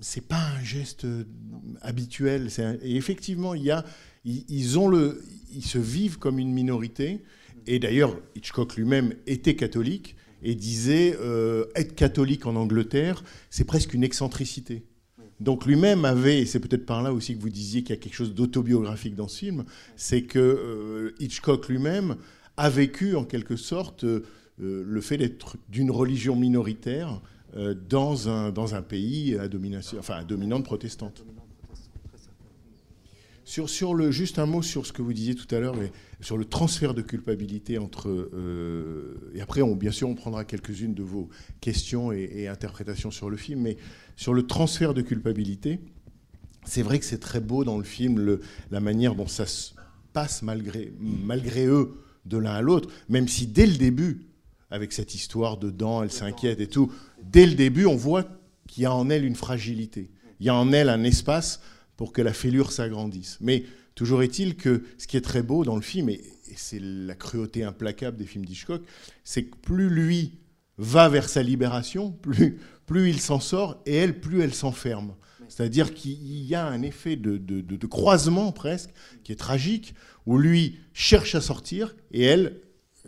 [0.00, 1.24] c'est pas un geste euh,
[1.82, 2.48] habituel.
[2.58, 3.84] un- Et effectivement, il y a,
[4.24, 7.22] ils, ils ont le, ils se vivent comme une minorité,
[7.66, 13.94] et d'ailleurs, Hitchcock lui-même était catholique, et disait euh, Être catholique en Angleterre, c'est presque
[13.94, 14.84] une excentricité.
[15.40, 18.00] Donc lui-même avait, et c'est peut-être par là aussi que vous disiez qu'il y a
[18.00, 19.64] quelque chose d'autobiographique dans ce film,
[19.96, 22.16] c'est que euh, Hitchcock lui-même
[22.56, 24.24] a vécu en quelque sorte euh,
[24.58, 27.20] le fait d'être d'une religion minoritaire
[27.56, 31.24] euh, dans, un, dans un pays à domination, enfin à dominante protestante.
[33.48, 35.74] Sur, sur le, juste un mot sur ce que vous disiez tout à l'heure,
[36.20, 38.10] sur le transfert de culpabilité entre.
[38.10, 41.30] euh, et après, bien sûr, on prendra quelques-unes de vos
[41.62, 43.78] questions et, interprétations sur le film, mais
[44.16, 45.80] sur le transfert de culpabilité,
[46.66, 48.38] c'est vrai que c'est très beau dans le film,
[48.70, 49.70] la manière dont ça se
[50.12, 54.26] passe malgré, malgré eux de l'un à l'autre, même si dès le début,
[54.70, 58.26] avec cette histoire de dents, elle s'inquiète et tout, dès le début, on voit
[58.66, 60.10] qu'il y a en elle une fragilité.
[60.38, 61.62] Il y a en elle un espace
[61.98, 63.36] pour que la fêlure s'agrandisse.
[63.42, 66.22] Mais toujours est-il que ce qui est très beau dans le film, et,
[66.56, 68.82] c'est la cruauté implacable des films d'Hitchcock,
[69.24, 70.38] c'est que plus lui
[70.78, 72.56] va vers sa libération, plus,
[72.86, 75.14] plus il s'en sort, et elle, plus elle s'enferme.
[75.48, 78.90] C'est-à-dire qu'il y a un effet de, de- de- de croisement presque,
[79.24, 82.60] qui est tragique, où lui cherche à sortir, et elle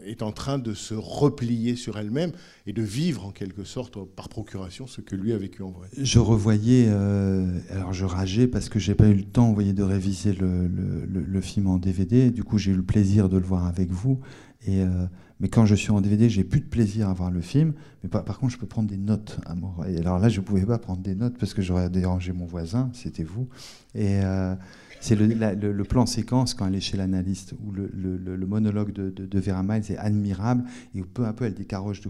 [0.05, 2.33] est en train de se replier sur elle-même
[2.67, 5.89] et de vivre en quelque sorte par procuration ce que lui a vécu en vrai.
[5.97, 9.73] Je revoyais, euh, alors je rageais parce que j'ai pas eu le temps, vous voyez,
[9.73, 12.31] de réviser le, film en DVD.
[12.31, 14.21] Du coup, j'ai eu le plaisir de le voir avec vous.
[14.67, 15.07] Et, euh,
[15.41, 17.73] mais quand je suis en DVD, j'ai plus de plaisir à voir le film.
[18.03, 19.73] Mais par, contre, je peux prendre des notes à mon.
[19.85, 22.91] Et alors là, je pouvais pas prendre des notes parce que j'aurais dérangé mon voisin,
[22.93, 23.49] c'était vous.
[23.95, 24.55] Et euh,
[25.01, 28.93] c'est le, la- le- le plan séquence quand elle est chez l'analyste où le, monologue
[28.93, 32.09] de, Vera Miles est admirable et où peu à peu elle décaroche de,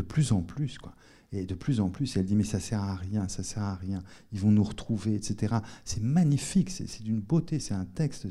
[0.00, 0.78] plus en plus.
[0.78, 0.94] Quoi.
[1.32, 3.76] Et de plus en plus, elle dit mais ça sert à rien, ça sert à
[3.76, 5.56] rien, ils vont nous retrouver, etc.
[5.84, 8.26] C'est magnifique, c'est d'une beauté, c'est un texte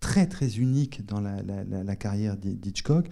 [0.00, 3.08] très très unique dans la, carrière d'Hi- d'Hitchcock.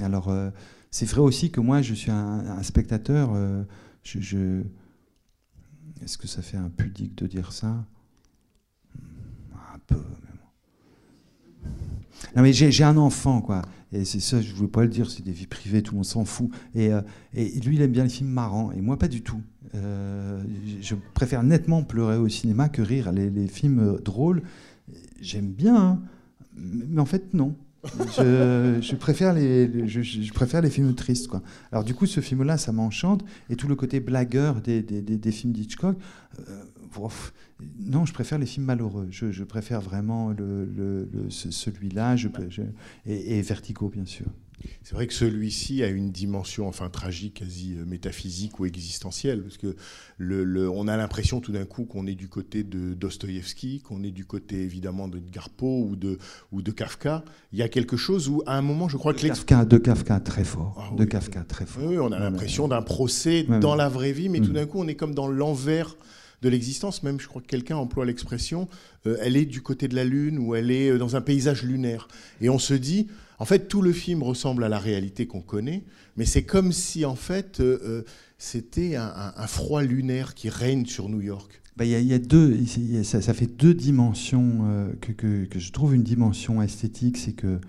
[0.00, 0.50] Alors euh,
[0.90, 3.64] c'est vrai aussi que moi je suis un, spectateur, euh,
[6.02, 7.84] est-ce que ça fait un pudique de dire ça?
[12.34, 13.62] Non mais j'ai un enfant quoi.
[13.92, 15.96] Et c'est ça, je ne voulais pas le dire, c'est des vies privées, tout le
[15.96, 16.50] monde s'en fout.
[16.74, 17.00] Et, euh,
[17.34, 19.40] lui, il aime bien les films marrants, et moi, pas du tout.
[19.74, 20.42] Euh,
[20.80, 23.12] je préfère nettement pleurer au cinéma que rire.
[23.12, 24.42] Les, films euh, drôles,
[25.20, 26.00] j'aime bien, hein,
[26.56, 27.54] mais en fait, non.
[28.16, 31.28] Je, préfère les, je, préfère les films tristes.
[31.28, 31.42] Quoi.
[31.70, 33.24] Alors du coup, ce film-là, ça m'enchante.
[33.48, 35.96] Et tout le côté blagueur des, des, films d'Hitchcock,
[36.40, 36.62] euh,
[37.80, 39.06] non, je préfère les films malheureux.
[39.10, 42.62] Je, je préfère vraiment le, le- le- ce- celui-là je, je-
[43.06, 44.26] et, et Vertigo, bien sûr.
[44.82, 49.58] C'est vrai que celui-ci a une dimension enfin tragique, quasi euh, métaphysique ou existentielle, parce
[49.58, 49.76] que
[50.16, 54.02] le, le- on a l'impression tout d'un coup qu'on est du côté de Dostoïevski, qu'on
[54.02, 56.18] est du côté évidemment de Garpo ou de,
[56.52, 57.22] ou de Kafka.
[57.52, 60.20] Il y a quelque chose où, à un moment, je crois que Kafka, de Kafka,
[60.20, 60.90] très fort.
[60.90, 61.04] Ah de.
[61.04, 61.84] Kafka, très fort.
[61.86, 64.54] Oui, on a l'impression d'un procès dans la vraie vie, mais tout Mm.
[64.54, 65.96] d'un coup, on est comme dans l'envers
[66.46, 67.02] de l'existence.
[67.02, 68.68] Même, je crois que quelqu'un emploie l'expression,
[69.06, 71.64] euh, elle est du côté de la Lune ou elle est euh, dans un paysage
[71.64, 72.06] lunaire.
[72.40, 75.82] Et on se dit, en fait, tout le film ressemble à la réalité qu'on connaît,
[76.16, 78.02] mais c'est comme si, en fait, euh,
[78.38, 81.60] c'était un, froid lunaire qui règne sur New York.
[81.76, 85.72] Bah, Il y, a- il y a deux, y ça, fait deux dimensions que je
[85.72, 87.60] trouve une dimension esthétique, c'est que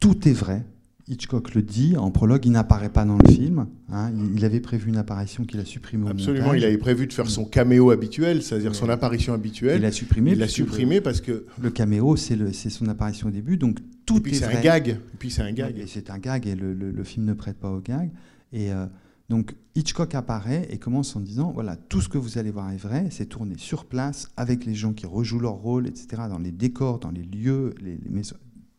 [0.00, 0.64] tout est vrai.
[1.06, 3.66] Hitchcock le dit en prologue, il n'apparaît pas dans le film.
[3.92, 4.10] hein.
[4.16, 6.62] il, il avait prévu une apparition qu'il a supprimée au Absolument, montage.
[6.62, 9.80] il avait prévu de faire son caméo habituel, c'est-à-dire son apparition habituelle.
[9.80, 10.32] Il l'a supprimé.
[10.32, 11.44] Il l'a supprimé parce que.
[11.60, 12.36] Le, caméo, c'est
[12.70, 14.56] son apparition au début, donc tout Et puis est c'est vrai.
[14.56, 14.88] un gag.
[14.88, 15.78] Et puis c'est un gag.
[15.78, 18.10] Et c'est un gag et le, le- le film ne prête pas au gag.
[18.54, 18.86] Et euh,
[19.28, 22.76] donc Hitchcock apparaît et commence en disant voilà, tout ce que vous allez voir est
[22.78, 26.52] vrai, c'est tourné sur place avec les gens qui rejouent leur rôle, etc., dans les
[26.52, 28.36] décors, dans les lieux, les, les maisons.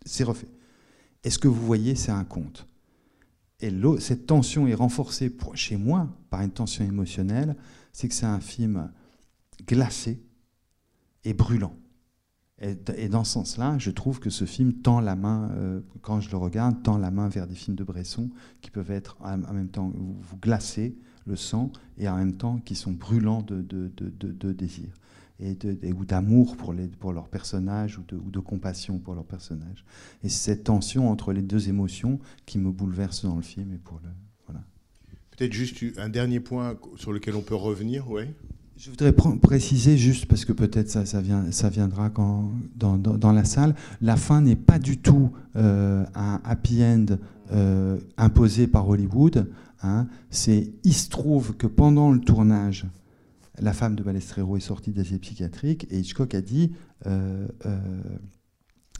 [0.07, 0.47] C'est refait.
[1.25, 2.67] Et ce que vous voyez, c'est un conte.
[3.59, 7.55] Et cette tension est renforcée chez moi par une tension émotionnelle,
[7.91, 8.91] c'est que c'est un film
[9.67, 10.21] glacé
[11.23, 11.73] et brûlant.
[12.61, 16.29] Et, dans ce sens-là, je trouve que ce film tend la main, euh, quand je
[16.29, 18.29] le regarde, tend la main vers des films de Bresson
[18.61, 22.75] qui peuvent être en même temps, vous, glacez le sang et en même temps qui
[22.75, 24.89] sont brûlants de- de désir
[25.39, 28.99] et de, et- ou d'amour pour, les, pour leurs personnages ou de, ou de compassion
[28.99, 29.83] pour leurs personnages.
[30.23, 33.77] Et c'est cette tension entre les deux émotions qui me bouleverse dans le film et
[33.77, 34.09] pour le
[34.47, 34.61] voilà.
[35.37, 38.23] Peut-être juste un dernier point sur lequel on peut revenir, oui.
[38.77, 42.97] Je voudrais pr- préciser juste parce que peut-être ça, ça, vient, ça viendra quand, dans,
[42.97, 43.73] dans- dans la salle.
[44.01, 47.05] La fin n'est pas du tout euh, un happy end
[47.53, 49.49] euh, imposé par Hollywood.
[49.81, 50.07] hein.
[50.29, 52.85] C'est, il se trouve que pendant le tournage,
[53.59, 56.73] la femme de Balestrero est sortie d'asile psychiatrique et Hitchcock a dit
[57.07, 57.77] euh, euh,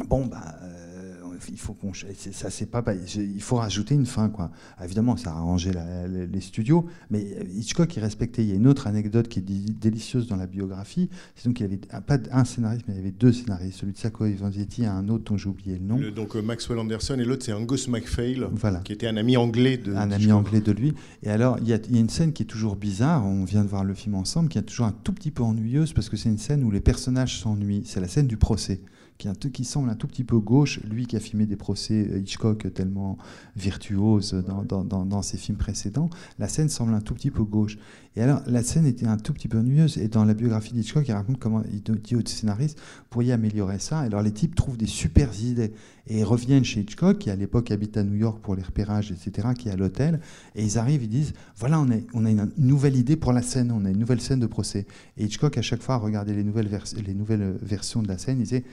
[0.09, 1.13] bon bah euh,
[1.49, 2.83] il faut qu'on ça c'est pas
[3.17, 6.85] il faut rajouter une fin quoi Ah, évidemment ça a arrangé la- les, les studios
[7.09, 9.43] mais euh, Hitchcock il respectait il y a une autre anecdote qui est
[9.79, 12.97] délicieuse dans la biographie c'est donc qu'il y avait un- pas un scénariste mais il
[12.97, 15.85] y avait deux scénaristes celui de Sacco Vanzetti et un autre dont j'ai oublié le
[15.85, 18.79] nom Le- donc euh, Maxwell Anderson et l'autre c'est Angus MacPhail, Voilà.
[18.79, 19.93] qui était un ami anglais de.
[19.93, 20.93] un ami anglais de lui.
[21.23, 23.43] Et alors, il y, a, il y a une scène qui est toujours bizarre, on
[23.43, 26.09] vient de voir le film ensemble, qui est toujours un tout petit peu ennuyeuse, parce
[26.09, 27.83] que c'est une scène où les personnages s'ennuient.
[27.85, 28.81] C'est la scène du procès,
[29.17, 30.79] qui, est un qui semble un tout petit peu gauche.
[30.83, 33.17] Lui qui a filmé des procès euh, Hitchcock tellement
[33.55, 37.43] virtuoses dans, dans- dans- dans ses films précédents, la scène semble un tout petit peu
[37.43, 37.77] gauche.
[38.17, 39.97] Et alors, la scène était un tout petit peu ennuyeuse.
[39.97, 43.77] Et dans la biographie d'Hitchcock, il raconte comment il dit au scénariste, vous pourriez améliorer
[43.79, 43.99] ça.
[43.99, 45.73] Alors, les types trouvent des super idées.
[46.07, 49.11] Et ils reviennent chez Hitchcock, qui à l'époque habite à New York pour les repérages,
[49.11, 50.21] etc., qui est à l'hôtel.
[50.55, 53.33] Et ils arrivent, ils disent, voilà, on a, on a une, une nouvelle idée pour
[53.33, 54.85] la scène, on a une nouvelle scène de procès.
[55.17, 56.69] Et Hitchcock, à chaque fois, regardait les nouvelles,
[57.05, 58.63] les nouvelles versions de la scène, il disait,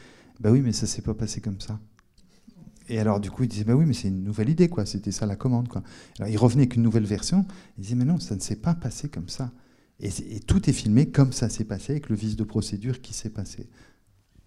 [0.40, 1.80] bah oui, mais ça s'est pas passé comme ça.
[2.88, 4.86] Et alors, du coup, il disait, bah oui, mais c'est une nouvelle idée, quoi.
[4.86, 5.82] C'était ça la commande, quoi.
[6.18, 7.46] Alors, il revenait avec une nouvelle version.
[7.78, 9.52] Il disait, mais non, ça ne s'est pas passé comme ça.
[10.00, 13.30] Et, tout est filmé comme ça s'est passé, avec le vice de procédure qui s'est
[13.30, 13.68] passé.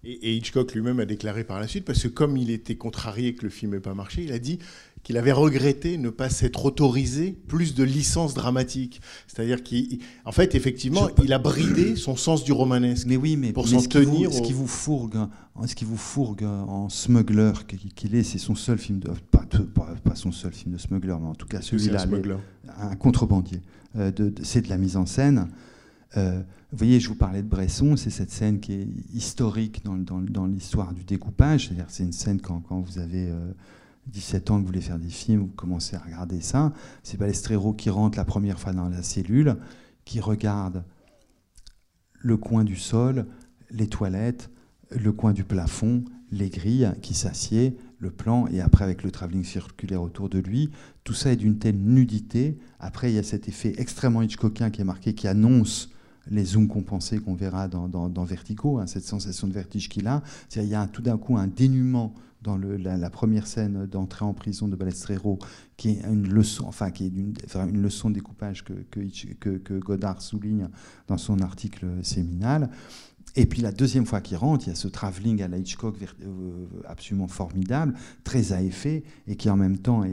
[0.04, 3.34] Et, et Hitchcock lui-même a déclaré par la suite, parce que comme il était contrarié
[3.34, 4.58] que le film n'ait pas marché, il a dit
[5.06, 9.00] qu'il avait regretté ne pas s'être autorisé plus de licences dramatiques.
[9.28, 13.06] C'est-à-dire qu'en fait, effectivement, il a bridé son sens du romanesque.
[13.06, 15.30] Mais oui, mais pour s'en ce qui vous- tenir ce au- qui vous fourgue, hein,
[15.64, 17.52] ce qui vous fourgue en smuggler
[17.94, 21.14] qu'il est, c'est son seul film de, pas, pas, pas son seul film de smuggler,
[21.20, 22.04] mais en tout cas un celui-là,
[22.80, 23.60] un contrebandier.
[23.96, 25.46] Euh, de- de- c'est de la mise en scène.
[26.16, 26.40] Euh,
[26.72, 30.20] vous voyez, je vous parlais de Bresson, c'est cette scène qui est historique dans, dans-
[30.20, 31.66] dans l'histoire du découpage.
[31.66, 33.52] C'est-à-dire, c'est une scène quand, quand vous avez euh,
[34.06, 36.72] 17 ans, que vous voulez faire des films, vous commencez à regarder ça.
[37.02, 39.56] C'est Balestrero qui rentre la première fois dans la cellule,
[40.04, 40.84] qui regarde
[42.14, 43.26] le coin du sol,
[43.70, 44.50] les toilettes,
[44.90, 49.44] le coin du plafond, les grilles, qui s'assied, le plan, et après avec le travelling
[49.44, 50.70] circulaire autour de lui,
[51.04, 52.58] tout ça est d'une telle nudité.
[52.78, 55.90] Après, il y a cet effet extrêmement Hitchcockien qui est marqué, qui annonce
[56.28, 60.22] les zooms compensés qu'on verra dans, dans- Vertigo, hein, cette sensation de vertige qu'il a.
[60.56, 62.12] Il y a tout d'un coup un dénuement
[62.46, 65.38] dans la, première scène d'entrée en prison de Balestrero,
[65.76, 70.68] qui est une leçon, enfin, qui est une leçon de découpage que, Godard souligne
[71.08, 72.70] dans son article séminal.
[73.34, 75.96] Et puis la deuxième fois qu'il rentre, il y a ce travelling à la Hitchcock
[76.22, 80.04] euh, absolument formidable, très à effet, et qui en même temps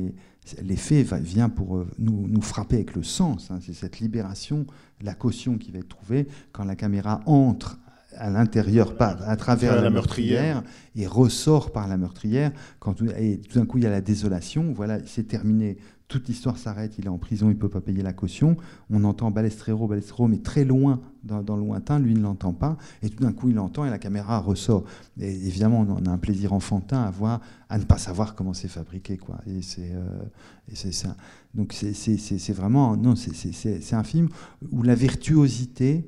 [0.61, 3.49] l'effet vient pour euh, nous, nous frapper avec le sens.
[3.49, 3.59] hein.
[3.61, 4.65] C'est cette libération,
[5.01, 7.79] la caution qui va être trouvée quand la caméra entre
[8.17, 10.63] à l'intérieur, pas à travers Vers la, la meurtrière,
[10.95, 12.51] et ressort par la meurtrière.
[12.79, 14.73] Quand tout, et tout d'un coup, il y a la désolation.
[14.73, 15.77] Voilà, c'est terminé.
[16.09, 16.97] Toute l'histoire s'arrête.
[16.99, 18.57] Il est en prison, il ne peut pas payer la caution.
[18.91, 21.97] On entend Balestrero, Balestrero, mais très loin, dans, dans le lointain.
[21.97, 22.77] Lui ne l'entend pas.
[23.01, 24.83] Et tout d'un coup, il l'entend et la caméra ressort.
[25.19, 28.67] Et évidemment, on a un plaisir enfantin à voir, à ne pas savoir comment c'est
[28.67, 29.39] fabriqué, quoi.
[29.47, 30.23] Et c'est, euh,
[30.71, 31.15] et c'est ça.
[31.55, 34.29] Donc c'est, c'est, c'est, c'est vraiment, non, c'est, c'est, c'est, c'est un film
[34.71, 36.07] où la virtuosité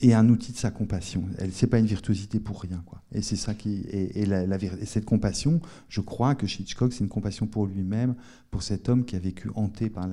[0.00, 1.24] est un outil de sa compassion.
[1.38, 3.02] Elle, c'est pas une virtuosité pour rien, quoi.
[3.12, 7.00] Et c'est ça qui, et, et et cette compassion, je crois que chez Hitchcock, c'est
[7.00, 8.14] une compassion pour lui-même,
[8.50, 10.08] pour cet homme qui a vécu hanté par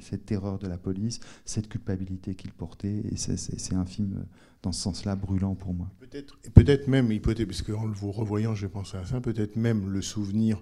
[0.00, 3.02] cette terreur de la police, cette culpabilité qu'il portait.
[3.10, 4.24] Et c'est, un film
[4.62, 5.90] dans ce sens-là brûlant pour moi.
[5.98, 9.88] Peut-être, peut-être même, hypothèse, parce qu'en le vous revoyant, j'ai pensé à ça, peut-être même
[9.88, 10.60] le souvenir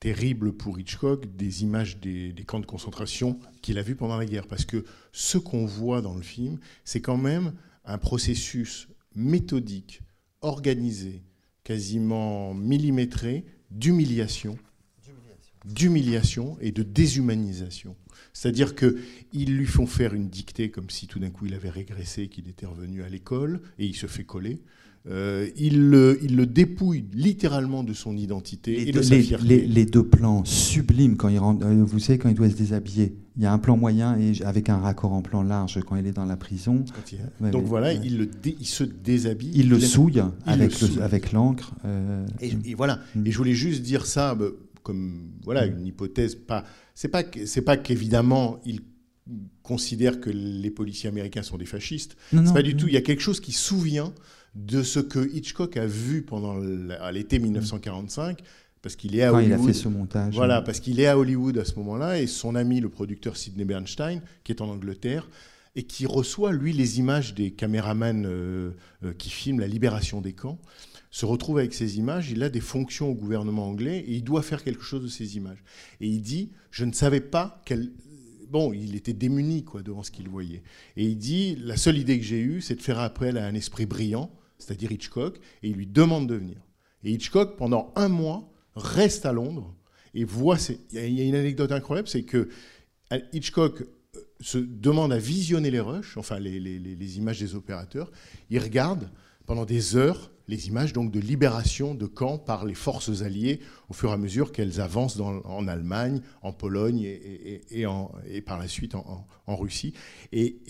[0.00, 4.46] terrible pour Hitchcock des images des, camps de concentration qu'il a vus pendant la guerre.
[4.46, 7.52] Parce que ce qu'on voit dans le film, c'est quand même
[7.84, 10.00] un processus méthodique,
[10.40, 11.22] organisé,
[11.64, 14.56] quasiment millimétré d'humiliation,
[15.64, 17.96] d'humiliation et de déshumanisation.
[18.32, 22.28] C'est-à-dire qu'ils lui font faire une dictée comme si tout d'un coup il avait régressé,
[22.28, 24.62] qu'il était revenu à l'école, et il se fait coller.
[25.08, 29.18] Euh, il, le, il le dépouille littéralement de son identité Les et deux, de sa
[29.20, 29.46] fierté.
[29.46, 32.56] les- les deux plans sublimes quand il rentre, euh, vous savez quand il doit se
[32.56, 33.14] déshabiller.
[33.36, 36.06] Il y a un plan moyen et avec un raccord en plan large quand il
[36.06, 36.84] est dans la prison.
[37.40, 38.00] Ouais, Donc voilà, ouais.
[38.04, 39.52] il, le dé- il se déshabille.
[39.54, 40.14] Il le souille
[40.46, 40.72] il avec,
[41.32, 41.72] le l'encre.
[41.84, 43.00] euh, Et, et voilà.
[43.14, 43.26] Mm.
[43.26, 44.46] Et je voulais juste dire ça bah,
[44.82, 46.34] comme voilà une hypothèse.
[46.34, 46.64] Pas.
[46.94, 47.22] C'est pas.
[47.46, 48.80] C'est pas qu'évidemment il
[49.62, 52.16] considère que les policiers américains sont des fascistes.
[52.32, 52.80] non, non, pas du non.
[52.80, 52.88] tout.
[52.88, 54.12] Il y a quelque chose qui souvient
[54.54, 56.58] de ce que Hitchcock a vu pendant
[57.12, 58.40] l'été 1945,
[58.82, 59.64] parce qu'il est à Quand il Hollywood.
[59.64, 60.34] a fait ce montage.
[60.34, 63.64] Voilà, parce qu'il est à Hollywood à ce moment-là, et son ami, le producteur Sidney
[63.64, 65.28] Bernstein, qui est en Angleterre,
[65.76, 68.70] et qui reçoit, lui, les images des caméramans euh,
[69.04, 70.58] euh, qui filment la libération des camps,
[71.10, 74.42] se retrouve avec ces images, il a des fonctions au gouvernement anglais, et il doit
[74.42, 75.62] faire quelque chose de ces images.
[76.00, 77.90] Et il dit, je ne savais pas quelle...
[78.50, 80.62] Bon, il était démuni quoi, devant ce qu'il voyait.
[80.96, 83.54] Et il dit, la seule idée que j'ai eue, c'est de faire appel à un
[83.54, 86.60] esprit brillant, c'est-à-dire Hitchcock, et il lui demande de venir.
[87.04, 89.74] Et Hitchcock, pendant un mois, reste à Londres
[90.14, 90.56] et voit.
[90.92, 92.48] Il y a- une anecdote incroyable, c'est que
[93.12, 98.10] euh, Hitchcock euh, se demande à visionner les rushs, enfin les, images des opérateurs.
[98.50, 99.10] Il regarde
[99.46, 103.92] pendant des heures les images donc de libération de camps par les forces alliées au
[103.92, 109.26] fur et à mesure qu'elles avancent en Allemagne, en Pologne et, par la suite en,
[109.46, 109.92] Russie.
[110.32, 110.62] Et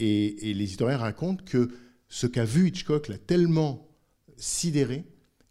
[0.43, 1.71] les historiens racontent que
[2.09, 3.89] ce qu'a vu Hitchcock l'a tellement
[4.37, 5.05] sidéré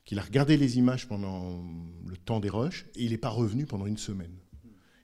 [0.05, 1.63] qu'il a regardé les images pendant
[2.05, 4.33] le temps des rushs et il n'est pas revenu pendant une semaine.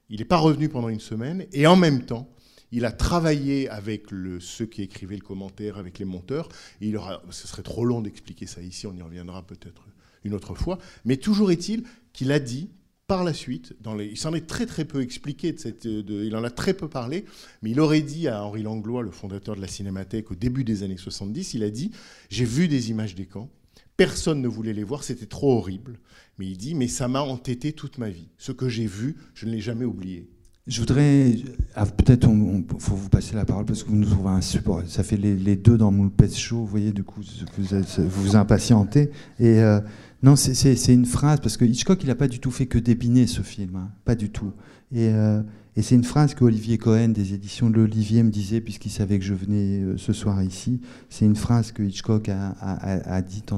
[0.10, 2.30] Il n'est pas revenu pendant une semaine et en même temps,
[2.72, 4.08] il a travaillé avec
[4.40, 6.50] ceux qui écrivaient le commentaire, avec les monteurs.
[6.82, 9.86] Et il aura, ce serait trop long d'expliquer ça ici, on y reviendra peut-être
[10.24, 10.80] une autre fois.
[11.06, 12.72] Mais toujours est-il qu'il a dit
[13.14, 16.24] par la suite, dans les, il s'en est très très peu expliqué, de cette, de-
[16.24, 17.26] il en a très peu parlé,
[17.62, 20.82] mais il aurait dit à Henri Langlois, le fondateur de la Cinémathèque au début des
[20.82, 21.92] années 70, il a dit,
[22.30, 23.50] j'ai vu des images des camps,
[23.96, 26.00] Personne ne voulait les voir, c'était trop horrible.
[26.40, 28.28] Mais il dit, mais ça m'a entêté toute ma vie.
[28.40, 30.28] Ce que j'ai vu, je ne l'ai jamais oublié.
[30.66, 31.36] Je voudrais,
[31.76, 34.42] ah, peut-être, on, on- faut vous passer la parole parce que vous nous trouvez un
[34.42, 34.82] support.
[34.88, 39.12] Ça fait les, deux dans Moulpet Show, vous voyez, du coup, vous, vous impatientez.
[39.40, 39.80] Et euh,
[40.24, 43.28] non, c'est- une phrase parce que Hitchcock, il n'a pas du tout fait que débiner
[43.28, 44.52] ce film, hein, pas du tout.
[44.92, 45.42] Et, euh,
[45.76, 49.20] et c'est une phrase que Olivier Cohen des éditions de l'Olivier me disait puisqu'il savait
[49.20, 50.80] que je venais euh, ce soir ici.
[51.10, 53.52] C'est une phrase que Hitchcock a, a- dite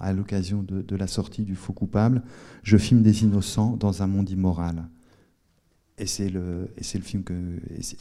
[0.00, 2.22] à l'occasion de la sortie du Faux coupable.
[2.62, 4.88] Je filme des innocents dans un monde immoral.
[5.98, 7.32] Et c'est le, et c'est le film que,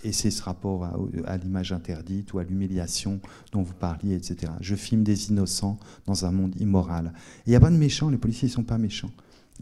[0.03, 3.21] et c'est- ce rapport à, à l'image interdite ou à l'humiliation
[3.53, 4.51] dont vous parliez, etc.
[4.59, 7.13] Je filme des innocents dans un monde immoral.
[7.45, 9.11] Il n'y a pas de méchants, les policiers ne sont pas méchants.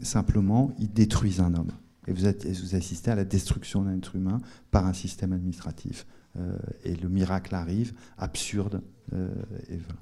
[0.02, 1.70] Simplement, ils détruisent un homme.
[2.08, 4.40] Et vous, êtes- vous assistez à la destruction d'un être humain
[4.72, 6.04] par un système administratif.
[6.36, 8.82] Euh, et le miracle arrive, absurde.
[9.12, 9.28] euh,
[9.70, 10.00] et voilà.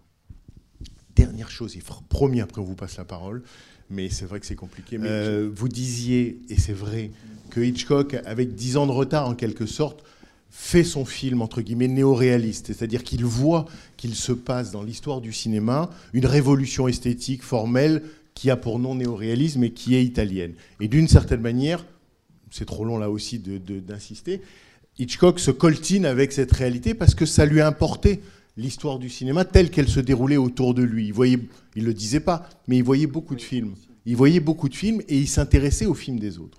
[1.14, 3.42] Dernière chose, et promis, après on vous passe la parole,
[3.90, 4.96] mais c'est vrai que c'est compliqué.
[4.96, 7.10] Mais euh, vous disiez, et c'est vrai,
[7.52, 10.02] que Hitchcock, avec 10 ans de retard en quelque sorte,
[10.48, 12.68] fait son film, entre guillemets, néo-réaliste.
[12.68, 13.66] C'est-à-dire qu'il voit
[13.98, 18.02] qu'il se passe dans l'histoire du cinéma une révolution esthétique formelle
[18.34, 20.54] qui a pour nom néo-réalisme et qui est italienne.
[20.80, 21.84] Et d'une certaine manière,
[22.50, 24.40] c'est trop long là aussi d'insister,
[24.98, 28.20] Hitchcock se coltine avec cette réalité parce que ça lui a importé
[28.56, 31.06] l'histoire du cinéma telle qu'elle se déroulait autour de lui.
[31.06, 31.38] Il voyait,
[31.76, 33.74] il le disait pas, mais il voyait beaucoup de films.
[34.06, 36.58] Il voyait beaucoup de films et il s'intéressait aux films des autres.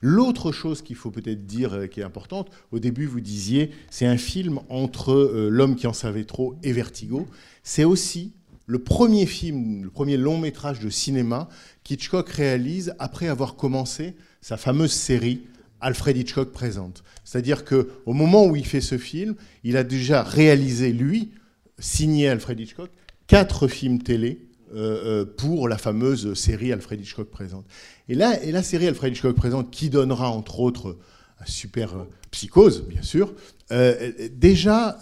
[0.00, 4.06] L'autre chose qu'il faut peut-être dire euh, qui est importante, au début vous disiez, c'est
[4.06, 7.26] un film entre euh, L'homme qui en savait trop et Vertigo.
[7.62, 8.32] C'est aussi
[8.66, 11.48] le premier film, le premier long métrage de cinéma
[11.84, 15.42] qu'Hitchcock réalise après avoir commencé sa fameuse série
[15.80, 17.02] Alfred Hitchcock présente.
[17.24, 21.30] C'est-à-dire que au moment où il fait ce film, il a déjà réalisé lui,
[21.78, 22.90] signé Alfred Hitchcock,
[23.26, 24.44] quatre films télé
[24.74, 27.64] euh, pour la fameuse série Alfred Hitchcock présente.
[28.08, 30.96] Et là, et la série Alfred Hitchcock présente, qui donnera entre autres
[31.40, 33.34] un super euh, psychose, bien sûr.
[33.70, 34.98] euh, déjà,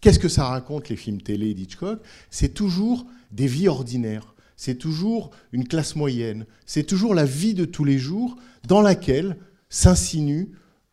[0.00, 2.00] qu'est-ce que ça raconte les films télé d'Hitchcock?
[2.30, 4.34] C'est toujours des vies ordinaires.
[4.56, 6.46] C'est toujours une classe moyenne.
[6.64, 8.36] C'est toujours la vie de tous les jours
[8.66, 9.36] dans laquelle
[9.68, 10.52] s'insinue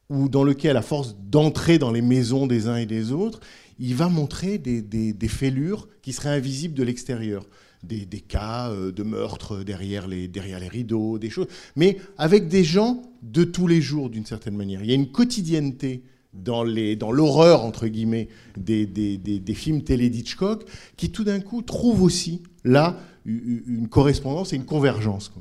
[0.09, 3.39] ou dans lequel, à force d'entrer dans les maisons des uns et des autres,
[3.79, 7.47] il va montrer des, des- des fêlures qui seraient invisibles de l'extérieur.
[7.83, 11.47] Des, des cas euh, de meurtre derrière les, derrière les rideaux, des choses.
[11.75, 14.81] Mais avec des gens de tous les jours, d'une certaine manière.
[14.83, 16.01] Il y a une quotidienneté
[16.33, 20.63] dans les- dans l'horreur, entre guillemets, des, des- des- des films télé d'Hitchcock,
[20.95, 25.31] qui tout d'un coup trouve aussi, là, une correspondance et une convergence.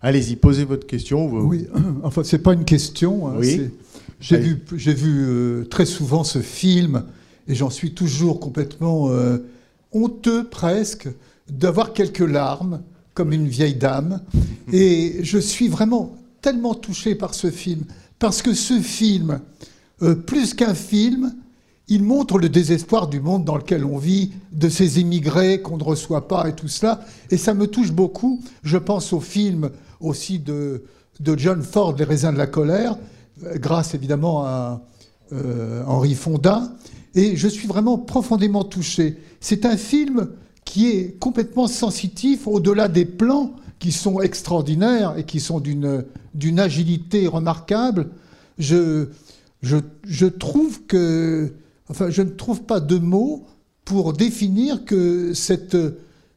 [0.00, 1.26] Allez-y, posez votre question.
[1.26, 1.66] vous- Oui,
[2.04, 3.28] enfin, c'est pas une question.
[3.28, 3.62] hein, Oui.
[4.20, 7.04] J'ai vu, j'ai vu euh, très souvent ce film
[7.48, 9.38] et j'en suis toujours complètement euh,
[9.92, 11.08] honteux presque
[11.50, 12.82] d'avoir quelques larmes
[13.14, 14.20] comme une vieille dame.
[14.72, 17.84] Et je suis vraiment tellement touché par ce film
[18.18, 19.40] parce que ce film,
[20.02, 21.34] euh, plus qu'un film,
[21.88, 25.84] il montre le désespoir du monde dans lequel on vit, de ces immigrés qu'on ne
[25.84, 27.00] reçoit pas et tout cela.
[27.30, 28.40] Et ça me touche beaucoup.
[28.62, 29.70] Je pense au film
[30.00, 30.84] aussi de,
[31.20, 32.96] de John Ford, Les raisins de la colère,
[33.44, 34.82] euh, grâce évidemment à
[35.32, 36.70] euh, Henri Fonda.
[37.14, 39.16] Et je suis vraiment profondément touché.
[39.40, 40.28] C'est un film
[40.68, 47.26] qui est complètement sensitif au-delà des plans qui sont extraordinaires et qui sont d'une agilité
[47.26, 48.10] remarquable.
[48.58, 49.06] Je,
[50.38, 51.54] trouve que,
[51.88, 53.46] enfin, je ne trouve pas de mots
[53.86, 55.78] pour définir que cette,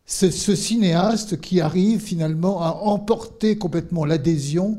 [0.06, 4.78] ce, cinéaste qui arrive finalement à emporter complètement l'adhésion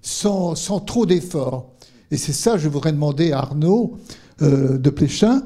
[0.00, 1.72] sans, sans trop d'efforts.
[2.12, 3.96] Et c'est ça, je voudrais demander à Arnaud
[4.42, 5.42] euh, de Pléchin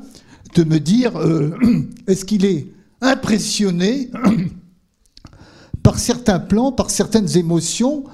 [0.54, 1.57] de me dire euh,
[2.07, 4.11] est-ce qu'il est impressionné
[5.82, 8.05] par certains plans, par certaines émotions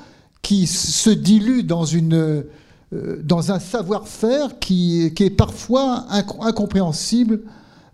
[0.43, 2.45] qui se diluent dans, une,
[2.93, 7.43] euh, dans un savoir-faire qui, qui est parfois inc- incompréhensible,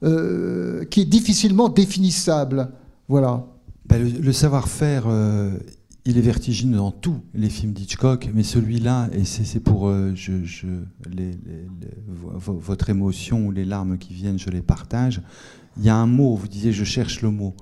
[0.03, 2.71] euh, qui est difficilement définissable.
[3.07, 3.47] Voilà.
[3.87, 5.51] Ben, le, savoir-faire, euh,
[6.05, 10.33] il est vertigineux dans tous les films d'Hitchcock, mais celui-là, et c'est pour je,
[12.47, 15.23] votre émotion ou les larmes qui viennent, je les partage.
[15.79, 17.55] Il y a un mot, vous disiez, je cherche le mot.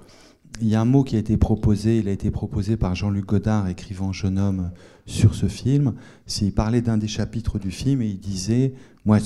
[0.63, 3.27] Il y a un mot qui a été proposé, il a été proposé par Jean-Luc
[3.27, 4.71] Godard, écrivant Jeune homme
[5.05, 5.93] sur ce film.
[6.41, 8.73] Il parlait d'un des chapitres du film et il disait,
[9.05, 9.19] moi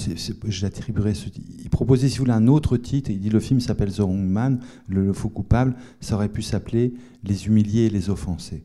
[0.61, 1.29] l'attribuerais, ce-
[1.63, 4.19] il proposait si vous voulez un autre titre, il dit le film s'appelle The Wrong
[4.27, 8.65] Man, le, le faux coupable, ça aurait pu s'appeler Les humiliés et les offensés.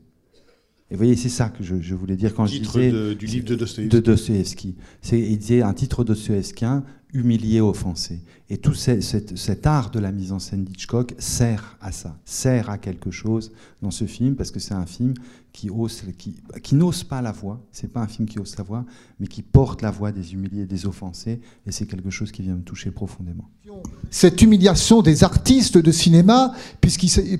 [0.91, 3.13] Et vous voyez, c'est ça que je, je voulais dire quand Titre je disais de-
[3.13, 3.95] du livre de Dostoïevski.
[3.95, 4.75] de Dostoïevski.
[5.01, 8.19] C'est, il disait un titre dostoïevskien, humilié, offensé.
[8.49, 12.17] Et tout ce- cet, cet art de la mise en scène d'Hitchcock sert à ça,
[12.25, 15.13] sert à quelque chose dans ce film, parce que c'est un film
[15.55, 16.03] qui, ose,
[16.61, 18.83] qui, n'ose pas la voix, c'est pas un film qui ose la voix,
[19.21, 22.55] mais qui porte la voix des humiliés, des offensés, et c'est quelque chose qui vient
[22.55, 23.49] me toucher profondément.
[24.11, 26.53] cette humiliation des artistes de cinéma,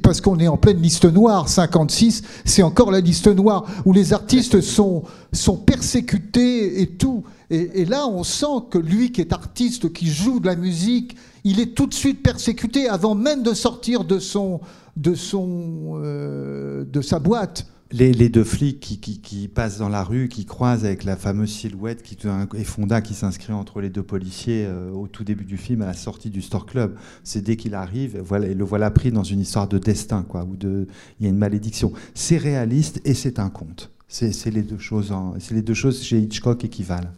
[0.01, 4.13] parce qu'on est en pleine liste noire, 56, c'est encore la liste noire, où les
[4.13, 5.03] artistes sont,
[5.33, 7.25] sont persécutés et tout.
[7.49, 11.17] Et, et là, on sent que lui qui est artiste, qui joue de la musique,
[11.43, 14.61] il est tout de suite persécuté avant même de sortir de, son,
[14.95, 17.67] de, son, euh, de sa boîte.
[17.97, 21.15] Les, les deux flics qui, qui- qui passent dans la rue, qui croisent avec la
[21.15, 22.17] fameuse silhouette qui,
[22.57, 25.85] et Fonda qui s'inscrit entre les deux policiers euh, au tout début du film, à
[25.85, 26.97] la sortie du Store Club.
[27.23, 30.43] C'est dès qu'il arrive, voilà, et le voilà pris dans une histoire de destin, quoi,
[30.43, 30.87] où de,
[31.19, 31.93] il y a une malédiction.
[32.13, 33.91] C'est réaliste et c'est un conte.
[34.09, 37.11] C'est c'est les deux choses, c'est les deux choses chez Hitchcock équivalent.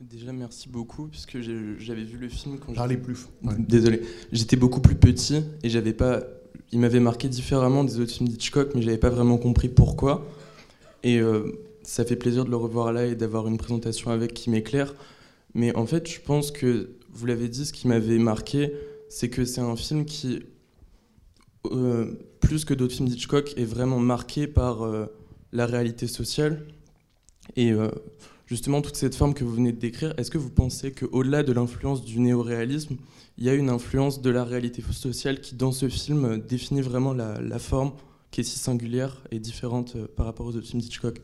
[0.00, 3.26] Déjà, merci beaucoup, puisque j'avais vu le film quand j'étais- plus.
[3.44, 3.54] ouais.
[3.58, 4.02] Désolé.
[4.30, 6.20] J'étais beaucoup plus petit et j'avais pas.
[6.72, 10.26] Il m'avait marqué différemment des autres films d'Hitchcock, mais j'avais pas vraiment compris pourquoi.
[11.02, 11.52] Et euh,
[11.82, 14.94] ça fait plaisir de le revoir là et d'avoir une présentation avec qui m'éclaire.
[15.54, 18.72] Mais en fait, je pense que vous l'avez dit, ce qui m'avait marqué,
[19.10, 20.44] c'est que c'est un film qui,
[21.70, 25.04] euh, plus que d'autres films d'Hitchcock, est vraiment marqué par euh,
[25.52, 26.64] la réalité sociale
[27.56, 27.72] et
[28.46, 30.14] justement toute cette forme que vous venez de décrire.
[30.16, 32.96] Est-ce que vous pensez qu'au-delà de l'influence du néoréalisme,
[33.38, 36.82] il y a une influence de la réalité sociale qui, dans ce film, euh, définit
[36.82, 37.92] vraiment la, la forme
[38.30, 41.20] qui est si singulière et différente euh, par rapport aux autres films d'Hitchcock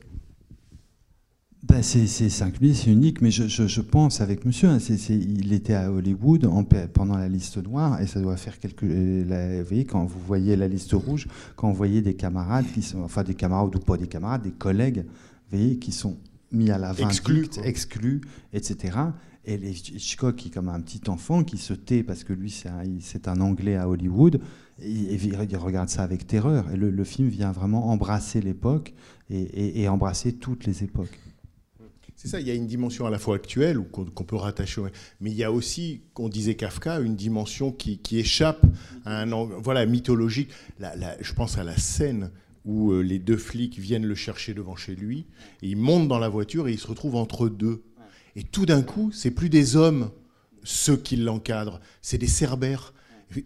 [1.65, 4.79] Ben, c'est singulier, c'est unique, mais je, je- je pense avec monsieur, hein,
[5.11, 8.85] il était à Hollywood en pe- pendant la liste noire, et ça doit faire quelques...
[8.85, 12.67] euh, la- vous voyez, quand vous voyez la liste rouge, quand vous voyez des camarades,
[12.73, 15.05] qui sont, enfin des camarades ou pas des camarades, des collègues,
[15.51, 16.17] vous voyez, qui sont
[16.53, 17.67] mis à la Exclus, vindicte, quoi.
[17.67, 18.21] exclus,
[18.53, 18.97] etc.
[19.49, 23.29] Et Hitchcock, qui est comme un petit enfant, qui se tait parce que lui, c'est
[23.29, 24.43] un, Anglais à Hollywood,
[24.83, 26.71] et, il regarde ça avec terreur.
[26.71, 28.93] Et le, film vient vraiment embrasser l'époque
[29.31, 31.19] et, embrasser toutes les époques.
[32.15, 34.83] C'est ça, il y a une dimension à la fois actuelle qu'on peut rattacher,
[35.21, 38.67] mais il y a aussi, qu'on disait Kafka, une dimension qui, échappe
[39.07, 40.51] à un voilà mythologique.
[40.79, 42.31] Je pense à la scène
[42.67, 45.25] où euh, les deux flics viennent le chercher devant chez lui,
[45.63, 47.83] et ils montent dans la voiture et ils se retrouvent entre deux.
[48.39, 50.11] Et tout d'un coup, c'est plus des hommes
[50.62, 52.95] ceux qui l'encadrent, c'est des cerbères.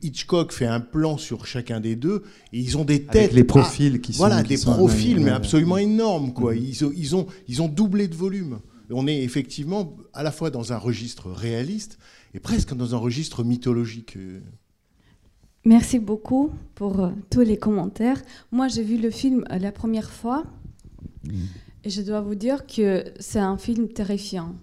[0.03, 3.16] Hitchcock fait un plan sur chacun des deux et ils ont des têtes.
[3.16, 4.18] Avec les profils qui sont.
[4.18, 5.30] voilà, qui des sont- profils, mais ouais.
[5.30, 6.34] absolument énormes.
[6.34, 6.55] Quoi.
[6.55, 6.61] Mhm.
[6.62, 8.59] Ils, ont, ils, ont, ils ont doublé de volume.
[8.90, 11.99] On est effectivement à la fois dans un registre réaliste
[12.34, 14.16] et presque dans un registre mythologique.
[14.18, 14.40] euh.
[15.64, 18.20] Merci beaucoup pour euh, tous les commentaires.
[18.51, 20.45] Moi, j'ai vu le film euh, la première fois
[21.84, 24.55] et je dois vous dire que c'est un film terrifiant.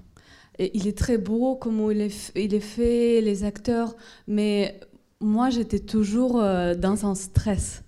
[0.60, 3.95] Il est très beau, comme il est, fait, les acteurs,
[4.28, 4.80] mais
[5.22, 7.84] moi, j'étais toujours euh, dans un stress.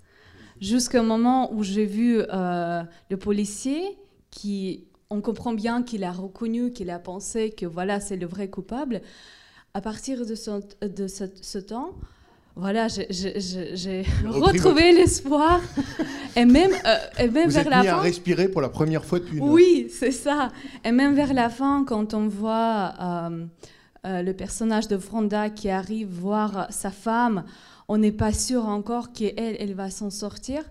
[0.62, 3.98] Jusqu'au moment où j'ai vu euh, le policier
[4.30, 8.50] qui, on comprend bien qu'il a reconnu, qu'il a pensé que voilà, c'est le vrai
[8.50, 9.02] coupable.
[9.74, 11.94] À partir de ce temps,
[12.56, 13.08] voilà, j'ai-
[14.28, 15.62] retrouvé l'espoir.
[16.36, 18.02] Et même, euh, et même Vous vers êtes la mis à fin.
[18.02, 19.50] respirer pour la première fois depuis une.
[19.50, 20.52] Oui, c'est ça.
[20.86, 23.46] Et même vers la fin, quand on voit euh,
[24.06, 27.44] euh, le personnage de Fronda qui arrive voir sa femme,
[27.88, 30.64] on n'est pas sûr encore qu'elle, elle va s'en sortir.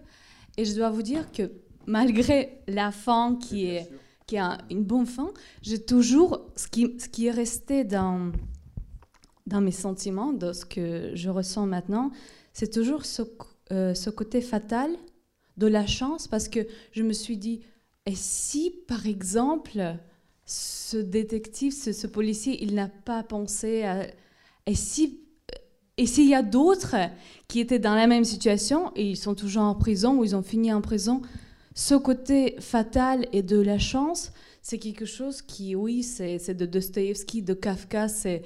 [0.56, 1.50] Et je dois vous dire que
[1.86, 3.88] malgré la fin qui est,
[4.26, 5.30] qui a une bonne fin,
[5.62, 8.32] j'ai toujours ce qui, ce qui est resté dans,
[9.46, 12.10] dans mes sentiments, de ce que je ressens maintenant,
[12.52, 13.22] c'est toujours ce,
[13.72, 14.90] euh, ce côté fatal
[15.56, 16.60] de la chance parce que
[16.92, 17.60] je me suis dit,
[18.06, 19.96] et si par exemple
[20.44, 24.06] ce détective, ce, policier, il n'a pas pensé à...
[24.66, 25.20] Et si
[25.96, 26.96] et s'il y a d'autres
[27.46, 30.42] qui étaient dans la même situation et ils sont toujours en prison ou ils ont
[30.42, 31.20] fini en prison,
[31.74, 34.32] ce côté fatal et de la chance,
[34.62, 38.42] c'est quelque chose qui, oui, c'est de Dostoevsky, de Kafka, c'est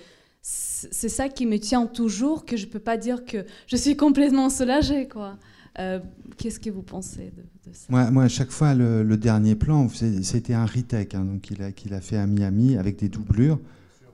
[0.46, 4.50] c'est ça qui me tient toujours, que je peux pas dire que je suis complètement
[4.50, 5.38] soulagée, quoi.
[5.78, 6.00] Euh,
[6.36, 7.86] Qu'est-ce que vous pensez de, de ça?
[7.88, 11.62] Moi, moi, à chaque fois, le, le dernier plan, c'était un retake hein, donc qu'il
[11.62, 13.58] a, qu'il a fait à Miami avec des doublures.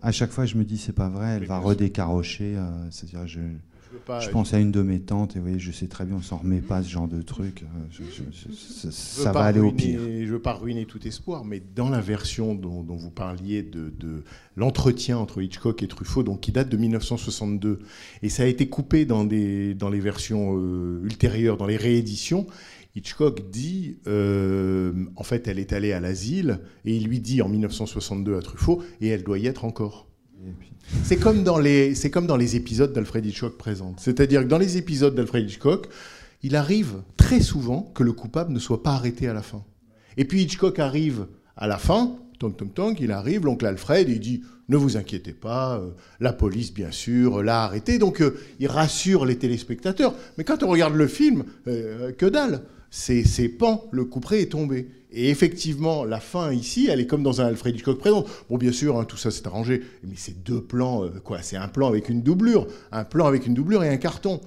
[0.03, 2.55] À chaque fois, je me dis, c'est pas vrai, elle va redécarocher.
[2.57, 3.27] euh, C'est-à-dire,
[4.11, 6.17] pas, je pense à une de mes tantes, et vous voyez, je sais très bien,
[6.17, 7.63] on s'en remet pas, ce genre de truc.
[7.63, 10.01] euh, je- je- je- je ça va aller au pire.
[10.01, 13.91] Je veux pas ruiner tout espoir, mais dans la version dont, dont vous parliez de,
[13.99, 14.23] de
[14.57, 17.79] l'entretien entre Hitchcock et Truffaut, donc qui date de 1962,
[18.23, 22.47] et ça a été coupé dans, des, dans les versions euh, ultérieures, dans les rééditions.
[22.97, 27.49] Hitchcock dit, euh, en fait, elle est allée à l'asile, et il lui dit en
[27.49, 30.09] 1962 à Truffaut, et elle doit y être encore.
[31.05, 34.01] C'est comme dans les, comme dans les épisodes d'Alfred Hitchcock présente.
[34.01, 35.89] C'est-à-dire que dans les épisodes d'Alfred Hitchcock,
[36.43, 39.65] il arrive très souvent que le coupable ne soit pas arrêté à la fin.
[40.17, 41.27] Et puis Hitchcock arrive
[41.57, 45.33] à la fin, tonk tonk tonk, il arrive, l'oncle Alfred, il dit ne vous inquiétez
[45.33, 47.99] pas, euh, la police bien sûr l'a arrêté.
[47.99, 50.15] Donc euh, il rassure les téléspectateurs.
[50.39, 54.53] Mais quand on regarde le film, euh, que dalle, c'est c'est pan, le couperet est
[54.53, 54.89] tombé.
[55.13, 58.25] Et effectivement, la fin ici, elle est comme dans un Alfred Hitchcock présent.
[58.49, 61.39] Bon, bien sûr, hein, tout ça c'est arrangé, mais c'est deux plans, euh, quoi.
[61.43, 64.41] C'est un plan avec une doublure, un plan avec une doublure et un carton.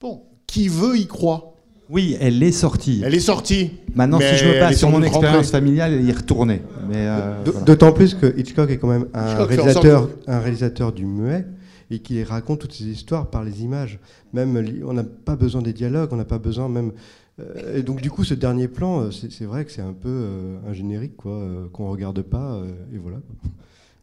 [0.00, 1.56] Bon, qui veut y croit
[1.90, 3.02] Oui, elle est sortie.
[3.04, 3.72] Elle est sortie.
[3.94, 6.62] Maintenant, Mais si je me base sur mon expérience familiale, elle y est retournée.
[6.88, 7.60] Mais euh, voilà.
[7.60, 11.44] D'autant plus que Hitchcock est quand même un Hitchcock réalisateur, sorte un réalisateur du muet
[11.90, 13.98] et qui raconte toutes ces histoires par les images.
[14.32, 16.92] Même on n'a pas besoin des dialogues, on n'a pas besoin même.
[17.38, 20.08] Euh, et donc du coup, ce dernier plan, euh, c'est vrai que c'est un peu
[20.08, 22.62] euh, un générique quoi, qu'on regarde pas
[22.92, 23.18] et voilà.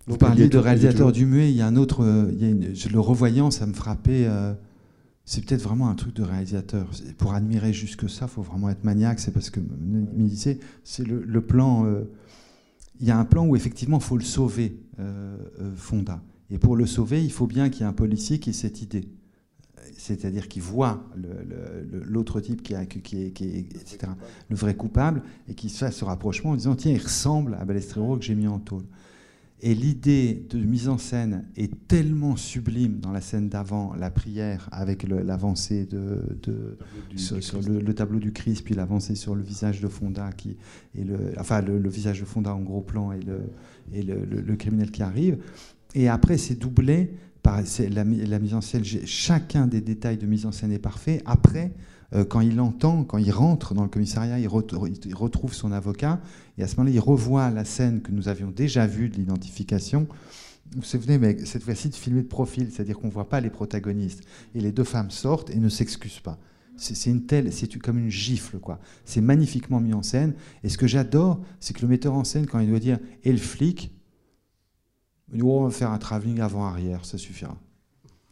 [0.06, 2.76] Vous parliez de réalisateur du muet, il y a un autre, il y a une-
[2.76, 4.26] je- le revoyant, ça me frappait.
[4.28, 4.54] euh,
[5.26, 6.90] c'est peut-être vraiment un truc de réalisateur.
[7.18, 9.20] Pour admirer jusque ça, faut vraiment être maniaque.
[9.22, 11.86] C'est parce que me disait, c'est le, le plan.
[11.86, 12.04] euh,
[13.00, 15.38] il y a un plan où effectivement, il faut le sauver, euh,
[15.78, 16.22] Fonda.
[16.52, 18.82] Et pour le sauver, il faut bien qu'il y ait un policier qui ait cette
[18.82, 19.08] idée.
[20.04, 21.06] C'est-à-dire qu'il voit
[22.04, 24.00] l'autre type qui, a, qui, est, qui est- etc.,
[24.50, 28.18] le vrai coupable, et qui fasse ce rapprochement en disant tiens, il ressemble à Balestrero
[28.18, 28.84] que j'ai mis en tôle.
[29.62, 34.68] Et l'idée de mise en scène est tellement sublime dans la scène d'avant, la prière
[34.74, 36.78] avec l'avancée de, de-
[37.16, 40.58] sur, sur le, le tableau du Christ, puis l'avancée sur le visage de Fonda, qui,
[40.98, 43.40] et le, enfin le, le visage de Fonda en gros plan et le,
[43.94, 45.38] et le, criminel qui arrive.
[45.96, 47.14] Et après, c'est doublé
[47.46, 48.84] la, la mise en scène.
[49.06, 51.22] Chacun des détails de mise en scène est parfait.
[51.26, 51.74] Après,
[52.14, 54.66] euh, quand il entend, quand il rentre dans le commissariat, il, ret-
[55.06, 56.22] il retrouve son avocat.
[56.58, 60.08] Et à ce moment-là, il revoit la scène que nous avions déjà vue de l'identification.
[60.72, 63.42] Vous vous souvenez, mais cette fois-ci, de filmer de profil, c'est-à-dire qu'on ne voit pas
[63.42, 64.22] les protagonistes.
[64.56, 66.40] Et les deux femmes sortent et ne s'excusent pas.
[66.76, 68.80] C'est une telle, c'est comme une gifle, quoi.
[69.06, 70.34] C'est magnifiquement mis en scène.
[70.64, 73.32] Et ce que j'adore, c'est que le metteur en scène, quand il doit dire et
[73.32, 73.94] le flic,
[75.42, 77.58] Oh, on va faire un travelling avant-arrière, ça suffira.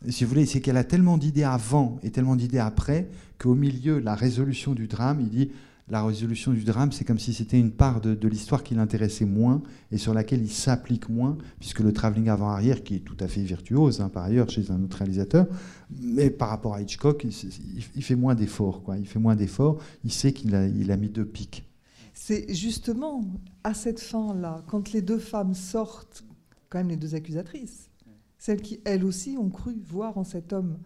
[0.10, 4.00] Si vous voulez, c'est qu'elle a tellement d'idées avant et tellement d'idées après qu'au milieu,
[4.00, 5.52] la résolution du drame, il dit
[5.92, 9.62] la résolution du drame, c'est comme si c'était une part de, l'histoire qui l'intéressait moins
[9.92, 13.42] et sur laquelle il s'applique moins, puisque le travelling avant-arrière, qui est tout à fait
[13.42, 15.48] virtuose hein, par ailleurs chez un autre réalisateur,
[16.02, 18.84] mais par rapport à Hitchcock, il, fait moins d'efforts.
[18.98, 19.80] Il fait moins d'efforts.
[20.06, 21.66] Il sait qu'il a, a mis deux pics.
[22.14, 23.26] C'est justement
[23.66, 26.24] à cette fin-là, quand les deux femmes sortent,
[26.72, 27.92] quand même les deux accusatrices,
[28.40, 30.80] celles qui, elles aussi, ont cru voir en cet homme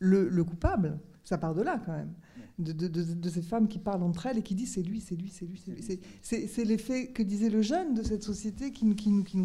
[0.00, 2.12] le, le coupable, ça part de là quand même,
[2.58, 5.00] de, de- de- de ces femmes qui parlent entre elles et qui disent c'est lui,
[5.00, 5.82] c'est lui, c'est lui, c'est lui.
[6.22, 8.94] C'est- l'effet que disait le jeune de cette société qui, nous-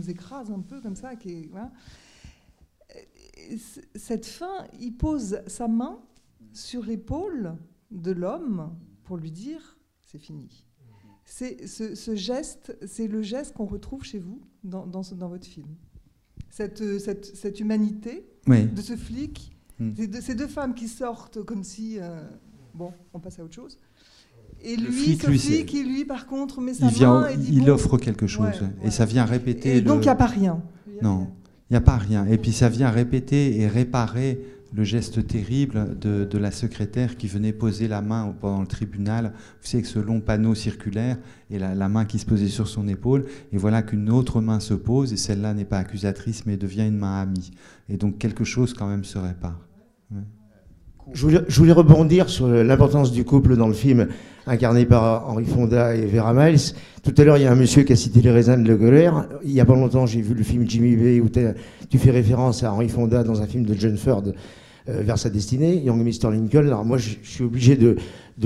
[0.10, 1.12] écrase un peu comme ça.
[3.96, 6.00] Cette fin, il pose sa main
[6.54, 7.58] sur l'épaule
[7.92, 10.66] de l'homme pour lui dire c'est fini.
[11.34, 15.30] C'est ce, ce geste, c'est le geste qu'on retrouve chez vous dans, dans, ce- dans
[15.30, 15.68] votre film.
[16.50, 18.66] Cette, euh, cette, cette humanité Oui.
[18.66, 19.92] de ce flic, Mm.
[19.96, 22.22] ces, deux, ces deux femmes qui sortent comme si euh,
[22.76, 23.80] bon, on passe à autre chose.
[24.62, 27.30] Et lui, flic, ce lui, flic, qui lui par contre met sa Il, vient, main
[27.30, 28.46] et dit il bon, offre quelque chose.
[28.62, 28.92] ouais, Et ouais.
[28.92, 29.78] ça vient répéter.
[29.78, 30.62] Et donc il n'y a pas rien.
[31.02, 31.30] Non,
[31.70, 32.26] il n'y a pas rien.
[32.28, 34.40] Et puis ça vient répéter et réparer
[34.74, 39.34] le geste terrible de, la secrétaire qui venait poser la main pendant le tribunal.
[39.62, 41.18] Vous savez, avec ce long panneau circulaire
[41.50, 43.26] et la, main qui se posait sur son épaule.
[43.52, 46.98] Et voilà qu'une autre main se pose et celle-là n'est pas accusatrice mais devient une
[46.98, 47.52] main amie.
[47.90, 49.60] Et donc quelque chose quand même se répare.
[51.14, 54.08] Je voulais, rebondir sur l'importance du couple dans le film
[54.48, 56.74] incarné par Henri Fonda et Vera Miles.
[57.04, 58.78] Tout à l'heure, il y a un monsieur qui a cité les raisins de la
[58.78, 59.28] colère.
[59.44, 61.28] Il n'y a pas longtemps, j'ai vu le film Jimmy Bay où
[61.90, 64.24] tu fais référence à Henri Fonda dans un film de John Ford
[64.88, 66.32] vers sa destinée, Young Mr.
[66.32, 66.66] Lincoln.
[66.66, 67.98] Alors moi, je, suis obligé de,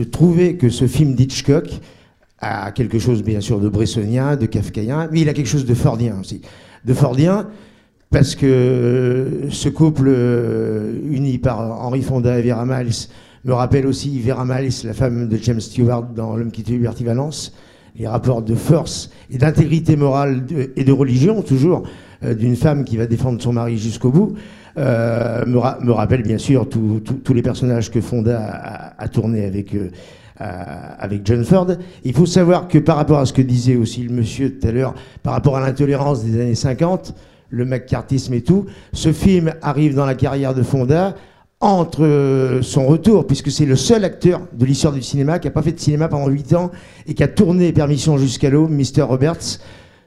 [0.03, 1.69] trouver que ce film d'Hitchcock
[2.39, 5.73] a quelque chose, bien sûr, de bressonien, de kafkaïen, mais il a quelque chose de
[5.73, 6.41] fordien aussi.
[6.83, 7.47] De fordien,
[8.11, 13.09] parce que euh, ce couple euh, uni par Henry Fonda et Vera Miles
[13.43, 17.03] me rappelle aussi Vera Miles, la femme de James Stewart dans L'homme qui tue Liberty
[17.03, 17.53] Valence,
[17.97, 21.83] les rapports de force et d'intégrité morale et de religion, toujours,
[22.23, 26.23] euh, d'une femme qui va défendre son mari jusqu'au bout, euh, me, ra- me rappelle
[26.23, 29.89] bien sûr tous les personnages que Fonda a, tourné avec, euh,
[30.39, 31.67] avec John Ford.
[32.03, 34.71] Il faut savoir que par rapport à ce que disait aussi le monsieur tout à
[34.71, 37.13] l'heure, par rapport à l'intolérance des années 50,
[37.49, 41.15] le McCarthyisme et tout, ce film arrive dans la carrière de Fonda
[41.61, 45.51] entre euh, son retour, puisque c'est le seul acteur de l'histoire du cinéma qui n'a
[45.51, 46.69] pas fait de cinéma pendant 8 ans
[47.07, 49.03] et qui a tourné Permission jusqu'à l'eau, Mr.
[49.03, 49.59] Roberts,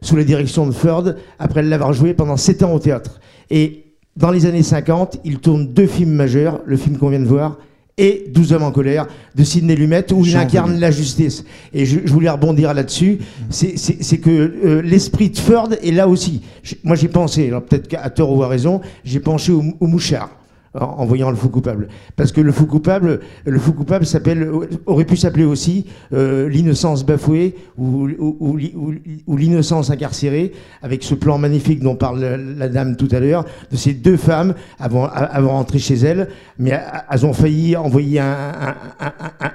[0.02, 1.04] sous la direction de Ford,
[1.38, 3.18] après l'avoir joué pendant 7 ans au théâtre.
[3.50, 3.86] Et
[4.18, 7.56] dans les années 50, il tourne deux films majeurs, le film qu'on vient de voir
[8.00, 11.44] et 12 hommes en colère de Sidney Lumet où il incarne la justice.
[11.74, 13.18] Et je, je voulais rebondir là-dessus,
[13.50, 16.42] c'est- que euh, l'esprit de Ford est là aussi.
[16.84, 20.30] Moi j'ai pensé, alors peut-être qu'à tort ou à raison, j'ai penché au, au mouchard.
[20.74, 24.50] En, voyant le fou coupable, parce que le fou coupable, le fou coupable s'appelle,
[24.84, 28.92] aurait pu s'appeler aussi euh, l'innocence bafouée ou, ou- ou li- ou-
[29.26, 30.52] ou l'innocence incarcérée,
[30.82, 32.20] avec ce plan magnifique dont parle
[32.58, 36.78] la, dame tout à l'heure, de ces deux femmes avant, avant d'entrer chez elles, mais
[37.10, 38.74] elles ont failli envoyer un,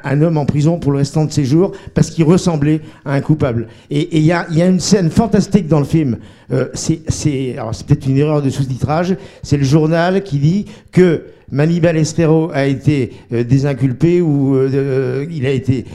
[0.04, 3.22] un- homme en prison pour le restant de ses jours parce qu'il ressemblait à un
[3.22, 3.68] coupable.
[3.92, 6.18] Et il y a, y a une scène fantastique dans le film.
[6.54, 7.56] Euh, c'est
[7.88, 9.16] peut-être une erreur de sous-titrage.
[9.42, 15.46] C'est le journal qui dit que Manibal Estero a été euh, désinculpé ou euh, il
[15.46, 15.86] a été,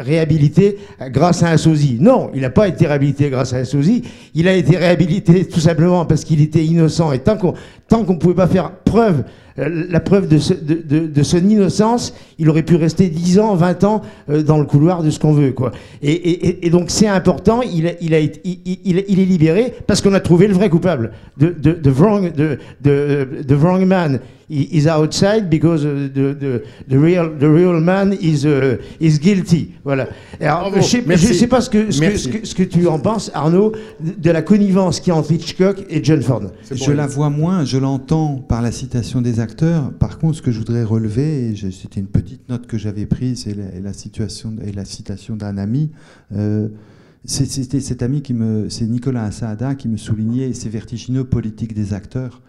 [0.00, 0.78] réhabilité
[1.10, 1.98] grâce à un sosie.
[2.00, 4.02] Non, il n'a pas été réhabilité grâce à un sosie.
[4.34, 7.12] Il a été réhabilité tout simplement parce qu'il était innocent.
[7.12, 7.54] Et tant qu'on
[7.88, 9.22] tant qu'on ne pouvait pas faire preuve,
[9.58, 13.54] la preuve de, ce- de, de- de son innocence, il aurait pu rester 10 ans,
[13.54, 15.52] 20 ans euh, dans le couloir de ce qu'on veut.
[15.52, 15.72] Quoi.
[16.02, 20.00] Et, et- et- donc c'est important, il, a- il, a il, il- est libéré parce
[20.02, 21.12] qu'on a trouvé le vrai coupable.
[21.40, 27.48] The, the wrong, the wrong man is outside because uh, the, the, the, real, the
[27.48, 29.72] real man is, uh, is guilty.
[29.84, 30.08] Voilà.
[30.40, 30.86] Alors, Bravo.
[30.86, 33.30] je ne sais pas ce que, ce, que, ce, que, ce que tu en penses,
[33.34, 36.42] Arnaud, de la connivence qui y a entre Hitchcock et John Ford.
[36.70, 39.92] Je la vois moins, je l'entends par la citation des acteurs.
[39.98, 43.54] Par contre, ce que je voudrais relever, c'était une petite note que j'avais prise, et
[43.54, 45.90] la, et la situation et la citation d'un ami.
[46.34, 46.68] euh,
[47.24, 51.74] c'est- c'était cet ami qui me, c'est Nicolas Assaada qui me soulignait ces vertigineux politiques
[51.74, 52.40] des acteurs.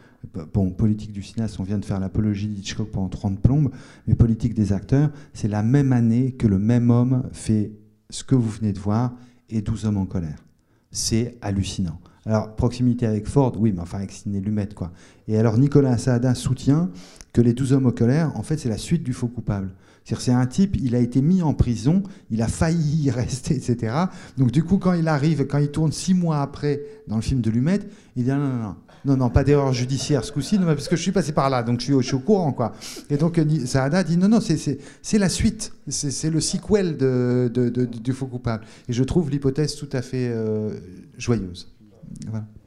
[0.53, 3.71] Bon, politique du cinéaste, on vient de faire l'apologie d'Hitchcock pendant 30 plombes,
[4.07, 7.71] mais politique des acteurs, c'est la même année que le même homme fait
[8.09, 9.13] ce que vous venez de voir
[9.49, 10.43] et 12 hommes en colère.
[10.91, 11.99] C'est hallucinant.
[12.25, 14.91] Alors, proximité avec Ford, oui, mais enfin avec Sidney Lumet, quoi.
[15.29, 16.89] Et alors, Nicolas Assaada soutient
[17.31, 19.73] que les 12 hommes en colère, en fait, c'est la suite du faux coupable.
[20.03, 23.55] C'est-à-dire, c'est un type, il a été mis en prison, il a failli y rester,
[23.55, 23.93] etc.
[24.37, 27.39] Donc, du coup, quand il arrive, quand il tourne six mois après dans le film
[27.39, 27.79] de Lumet,
[28.17, 28.75] il dit ah, non, non, non.
[29.05, 31.79] Non, non, pas d'erreur judiciaire ce coup-ci, parce que je suis passé par là, donc
[31.79, 32.73] je suis au, courant, quoi.
[33.09, 34.79] Et donc, euh, Saada dit non, non, c'est-
[35.17, 38.63] la suite, c'est le sequel de, de- de- du faux coupable.
[38.89, 40.71] Et je trouve l'hypothèse tout à fait euh,
[41.17, 41.69] joyeuse.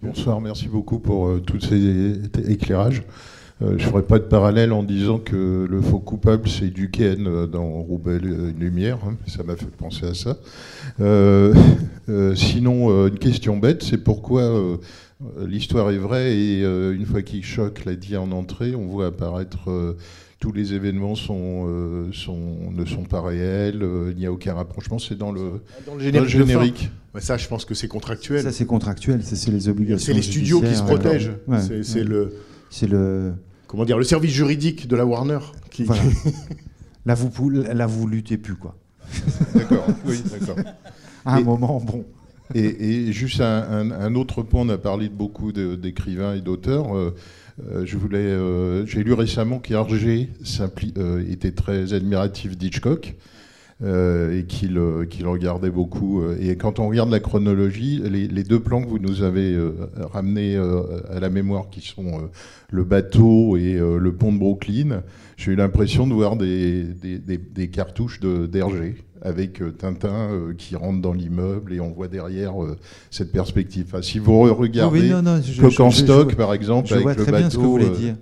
[0.02, 3.02] Bonsoir, merci beaucoup pour euh, tous ces éclairages.
[3.62, 7.46] Euh, je ne ferai pas de parallèle en disant que le faux coupable, c'est Duquesne
[7.46, 8.98] dans Roubaix une lumière.
[9.06, 10.38] hein, ça m'a fait penser à ça.
[12.34, 14.78] Sinon, une question bête, c'est pourquoi
[15.46, 19.06] l'histoire est vraie et euh, une fois qu'il choque l'a dit en entrée, on voit
[19.06, 19.96] apparaître euh,
[20.38, 24.54] tous les événements sont, euh, sont, ne sont pas réels, euh, il n'y a aucun
[24.54, 26.90] rapprochement, c'est dans le, Dans le générique.
[27.18, 28.42] ça, je pense que c'est contractuel.
[28.42, 30.06] Ça, c'est contractuel, ça, c'est les obligations.
[30.06, 31.32] C'est les studios qui se protègent.
[31.46, 31.58] ouais.
[31.82, 32.04] C'est- ouais.
[32.04, 32.34] le.
[32.70, 33.34] C'est le.
[33.66, 35.38] Comment dire Le service juridique de la Warner.
[35.70, 36.02] Qui, Voilà.
[37.06, 38.76] Là, vous, là, vous luttez plus, quoi.
[39.54, 40.56] D'accord, oui, d'accord.
[41.24, 42.04] À un Et- moment, bon.
[42.54, 46.96] Et, juste un, autre point, on a parlé de beaucoup d'écrivains et d'auteurs.
[46.96, 47.14] euh,
[47.70, 50.30] euh, je voulais, euh, j'ai lu récemment qu'Hergé
[51.28, 53.14] était très admiratif d'Hitchcock
[53.82, 54.78] et qu'il
[55.26, 56.22] regardait beaucoup.
[56.38, 59.56] Et quand on regarde la chronologie, les, deux plans que vous nous avez
[60.12, 62.30] ramenés à la mémoire, qui sont
[62.70, 65.02] le bateau et le pont de Brooklyn,
[65.38, 71.12] j'ai eu l'impression de voir des, cartouches d'Hergé avec euh, Tintin euh, qui rentre dans
[71.12, 72.76] l'immeuble et on voit derrière euh,
[73.10, 73.86] cette perspective.
[73.88, 76.54] Enfin, si vous regardez Oui, non, non, je- Coq je- en je- stock, je- par
[76.54, 77.42] exemple, je avec vois le très bateau.
[77.42, 78.16] bien ce que vous voulez dire.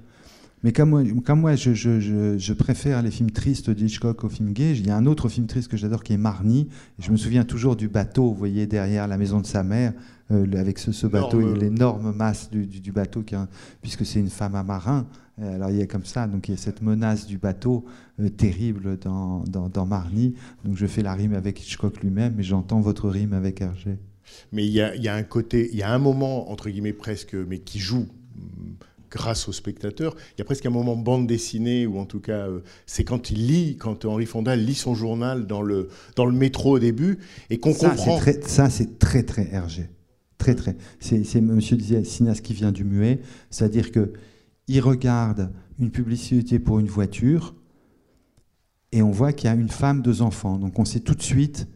[0.64, 4.28] Mais comme moi, comme moi je, je- je- je préfère les films tristes d'Hitchcock aux
[4.28, 6.68] films gays, il y a un autre film triste que j'adore qui est Marnie.
[6.98, 9.92] Et je me souviens toujours du bateau, vous voyez, derrière la maison de sa mère,
[10.32, 11.58] euh, avec ce, ce bateau, Énorme.
[11.60, 13.36] l'énorme masse du, du- du bateau, qui
[13.82, 15.06] puisque c'est une femme à marin.
[15.40, 17.84] Alors il y a comme ça, donc il y a cette menace du bateau
[18.26, 20.34] terrible dans, dans, dans Marnie.
[20.64, 23.98] Donc je fais la rime avec Hitchcock lui-même, et j'entends votre rime avec Hergé.
[24.52, 26.68] Mais il y a, il y a un côté, il y a un moment, entre
[26.68, 28.74] guillemets presque, mais qui joue hum,
[29.10, 30.14] grâce au spectateur.
[30.36, 33.30] Il y a presque un moment bande dessinée, ou en tout cas, euh, c'est quand
[33.30, 37.18] il lit, quand Henri Fonda lit son journal dans le, dans le métro au début,
[37.48, 38.18] et qu'on comprend.
[38.18, 39.88] très- Ça, c'est très, très Hergé.
[40.36, 40.76] Très, très.
[41.00, 43.20] C'est, monsieur disait, cinéaste qui vient du muet.
[43.50, 44.12] C'est-à-dire que
[44.68, 47.54] il regarde une publicité pour une voiture
[48.92, 50.58] et on voit qu'il y a une femme, deux enfants.
[50.58, 51.68] Donc on sait tout de suite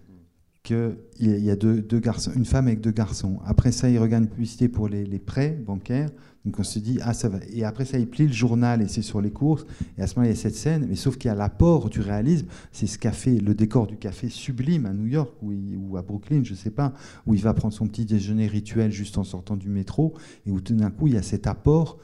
[0.63, 3.41] qu'il y a deux, garçons, une femme avec deux garçons.
[3.45, 6.09] Après ça, il regarde une publicité pour les, prêts bancaires.
[6.45, 7.39] Donc on se dit, ah ça va.
[7.53, 9.67] Et après ça, il plie le journal et c'est sur les courses.
[9.99, 10.87] Et à ce moment, il y a cette scène.
[10.89, 12.47] Mais sauf qu'il y a l'apport du réalisme.
[12.71, 16.55] C'est ce café, le décor du café sublime à New York ou, à Brooklyn, je
[16.55, 16.95] sais pas,
[17.27, 20.15] où il va prendre son petit déjeuner rituel juste en sortant du métro.
[20.47, 21.99] Et où tout d'un coup, il y a cet apport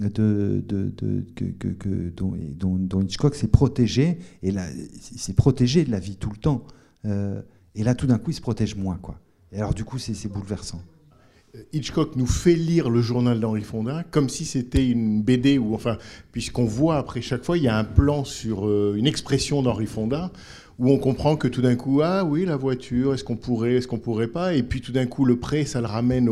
[0.00, 2.34] de, de, que, dont,
[2.78, 4.18] dont, Hitchcock s'est protégé.
[4.42, 4.66] Et là,
[5.00, 6.64] s'est protégé de la vie tout le temps.
[7.04, 7.40] Euh,
[7.74, 8.96] et là, tout d'un coup, il se protège moins.
[8.96, 9.18] Quoi.
[9.52, 10.82] Et alors, du coup, c'est bouleversant.
[11.72, 15.98] Hitchcock nous fait lire le journal d'Henri Fonda comme si c'était une BD, ou enfin,
[16.32, 19.86] puisqu'on voit après chaque fois, il y a un plan sur euh, une expression d'Henri
[19.86, 20.32] Fonda
[20.78, 23.86] où on comprend que tout d'un coup, ah oui, la voiture, est-ce qu'on pourrait, est-ce
[23.86, 24.54] qu'on pourrait pas?
[24.54, 26.28] Et puis tout d'un coup, le prêt, ça le ramène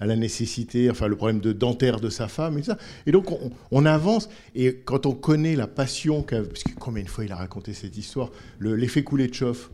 [0.00, 2.76] à la nécessité, enfin le problème de dentaire de sa femme et ça.
[3.06, 3.26] Et donc
[3.70, 4.28] on, avance.
[4.54, 7.72] Et quand on connaît la passion qu'a, parce que combien de fois il a raconté
[7.72, 8.30] cette histoire,
[8.60, 9.70] l'effet le, Kuleshov,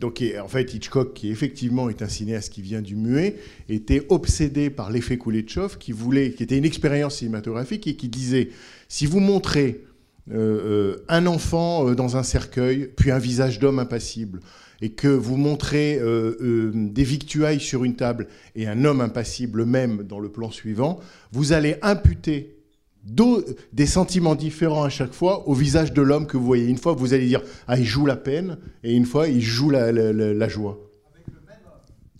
[0.00, 3.36] donc, en fait, Hitchcock, qui effectivement est un cinéaste qui vient du muet,
[3.68, 8.48] était obsédé par l'effet Kuleshov, qui voulait, qui était une expérience cinématographique et qui disait
[8.88, 9.82] si vous montrez
[10.30, 14.38] euh, euh, un enfant euh, dans un cercueil, puis un visage d'homme impassible,
[14.80, 16.00] et que vous montrez
[16.40, 20.98] des victuailles sur une table et un homme impassible même dans le plan suivant,
[21.30, 22.56] vous allez imputer
[23.04, 26.66] des sentiments différents à chaque fois au visage de l'homme que vous voyez.
[26.66, 29.70] Une fois, vous allez dire ah il joue la peine, et une fois il joue
[29.70, 30.91] la joie.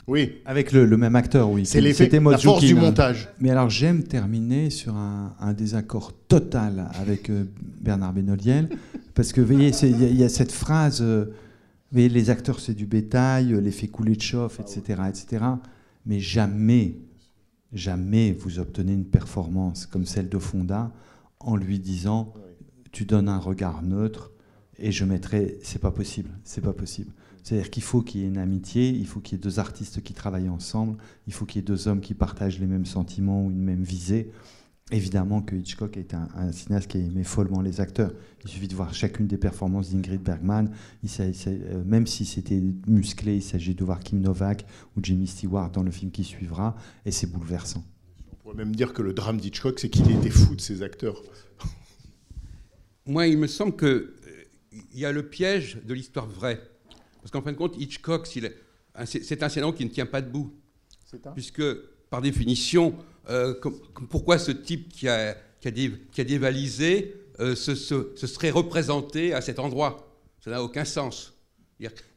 [0.08, 0.40] Oui.
[0.44, 1.64] Avec le, le, même acteur, oui.
[1.64, 3.28] C'est la force du montage.
[3.40, 7.44] Mais alors j'aime terminer sur un, un, désaccord total avec euh,
[7.80, 8.68] Bernard Benoliel,
[9.14, 11.26] parce que vous voyez, il y, y, a cette phrase, euh,
[11.92, 15.44] voyez, les acteurs c'est du bétail, l'effet coulé de chauffe, etc., etc.
[16.04, 16.96] Mais jamais
[17.72, 20.92] jamais vous obtenez une performance comme celle de Fonda
[21.40, 22.34] en lui disant
[22.92, 24.30] tu donnes un regard neutre
[24.78, 27.12] et je mettrai c'est pas possible c'est pas possible
[27.42, 30.02] c'est-à-dire qu'il faut qu'il y ait une amitié il faut qu'il y ait deux artistes
[30.02, 33.44] qui travaillent ensemble il faut qu'il y ait deux hommes qui partagent les mêmes sentiments
[33.44, 34.30] ou une même visée
[34.92, 38.12] Évidemment que Hitchcock est un, un, cinéaste qui aimait follement les acteurs.
[38.44, 40.70] Il suffit de voir chacune des performances d'Ingrid Bergman.
[41.02, 45.70] Il, euh, même si c'était musclé, il s'agit de voir Kim Novak ou Jimmy Stewart
[45.70, 46.76] dans le film qui suivra,
[47.06, 47.82] et c'est bouleversant.
[48.32, 51.22] On pourrait même dire que le drame d'Hitchcock, c'est qu'il était fou de ses acteurs.
[53.06, 54.12] Moi, il me semble qu'il euh,
[54.94, 56.60] y a le piège de l'histoire vraie.
[57.22, 60.52] Parce qu'en fin de compte, Hitchcock, c'est un scénario qui ne tient pas debout.
[61.34, 61.62] Puisque,
[62.10, 62.94] par définition,
[63.30, 63.54] euh,
[64.10, 68.26] pourquoi ce type qui a, qui a, dé, qui a dévalisé euh, se, se, se,
[68.26, 70.08] serait représenté à cet endroit?
[70.40, 71.34] Ça n'a aucun sens.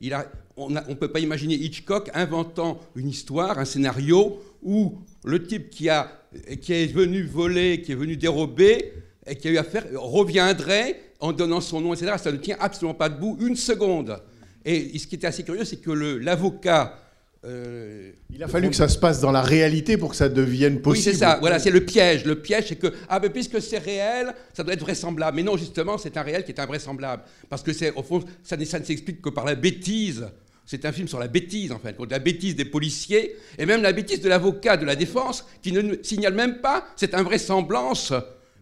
[0.01, 5.45] Il a, on ne peut pas imaginer Hitchcock inventant une histoire, un scénario où le
[5.45, 6.21] type qui, a,
[6.61, 8.93] qui est venu voler, qui est venu dérober,
[9.27, 12.13] et qui a eu affaire, reviendrait en donnant son nom, etc.
[12.17, 14.21] Ça ne tient absolument pas debout une seconde.
[14.65, 16.99] Et ce qui était assez curieux, c'est que l'avocat
[17.45, 20.81] euh, il a fallu que ça se passe dans la réalité pour que ça devienne
[20.81, 21.07] possible.
[21.07, 21.37] Oui, c'est ça.
[21.39, 22.25] Voilà, c'est le piège.
[22.25, 25.35] Le piège, c'est que ah ben puisque c'est réel, ça doit être vraisemblable.
[25.35, 28.57] Mais non, justement, c'est un réel qui est invraisemblable parce que c'est au fond, ça,
[28.65, 30.25] ça ne s'explique que par la bêtise.
[30.65, 33.83] C'est un film sur la bêtise, en fait, contre la bêtise des policiers et même
[33.83, 38.11] la bêtise de l'avocat de la défense qui ne signale même pas cette invraisemblance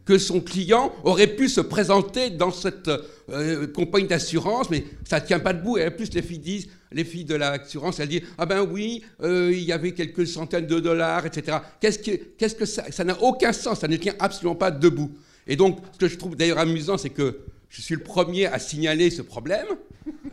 [0.06, 2.90] que son client aurait pu se présenter dans cette
[3.30, 5.78] euh, compagnie d'assurance, mais ça ne tient pas debout.
[5.78, 9.04] Et en plus, les filles disent, les filles de l'assurance, elles disent Ah ben oui,
[9.22, 11.58] euh, il y avait quelques centaines de dollars, etc.
[11.80, 15.12] Qu'est-ce que, qu'est-ce que ça Ça n'a aucun sens, ça ne tient absolument pas debout.
[15.48, 17.40] Et donc, ce que je trouve d'ailleurs amusant, c'est que
[17.70, 19.66] je suis le premier à signaler ce problème,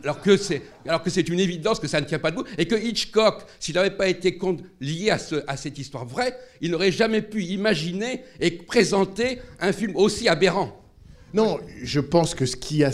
[0.03, 3.75] alors que c'est, une évidence que ça ne tient pas debout, et que Hitchcock, s'il
[3.75, 4.37] n'avait pas été
[4.79, 9.95] lié à, à cette histoire vraie, il n'aurait jamais pu imaginer et présenter un film
[9.95, 10.77] aussi aberrant.
[11.33, 12.91] Non, je pense que ce qui a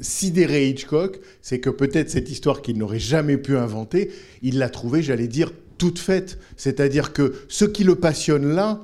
[0.00, 4.10] sidéré Hitchcock, c'est que peut-être cette histoire qu'il n'aurait jamais pu inventer,
[4.42, 6.38] il l'a trouvée, j'allais dire, toute faite.
[6.56, 8.82] C'est-à-dire que ce qui le passionne là,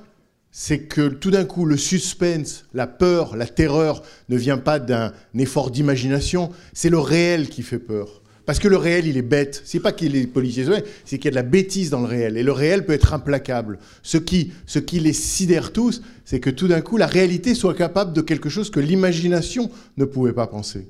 [0.59, 5.13] c'est que tout d'un coup, le suspense, la peur, la terreur ne vient pas d'un
[5.37, 8.23] effort d'imagination, c'est le réel qui fait peur.
[8.47, 9.61] Parce que le réel, il est bête.
[9.67, 10.65] C'est pas qu'il est policier,
[11.05, 12.39] c'est qu'il y a de la bêtise dans le réel.
[12.39, 13.79] Et le réel peut être implacable.
[14.03, 17.75] Ce qui, ce qui les sidère tous, c'est que tout d'un coup, la réalité soit
[17.75, 20.89] capable de quelque chose que l'imagination ne pouvait pas penser.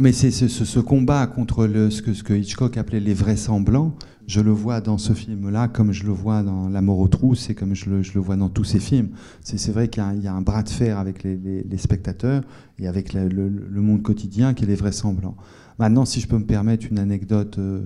[0.00, 3.96] Mais c'est ce, combat contre ce, que, Hitchcock appelait les vraisemblants.
[4.28, 7.50] Je le vois dans ce film-là, comme je le vois dans La mort aux trousses
[7.50, 9.08] et comme je le, vois dans tous ces films.
[9.42, 12.44] C'est vrai qu'il y, a un bras de fer avec les, spectateurs
[12.78, 15.36] et avec le, monde quotidien qui est les vrais semblants.
[15.80, 17.82] Maintenant, si je peux me permettre une anecdote euh,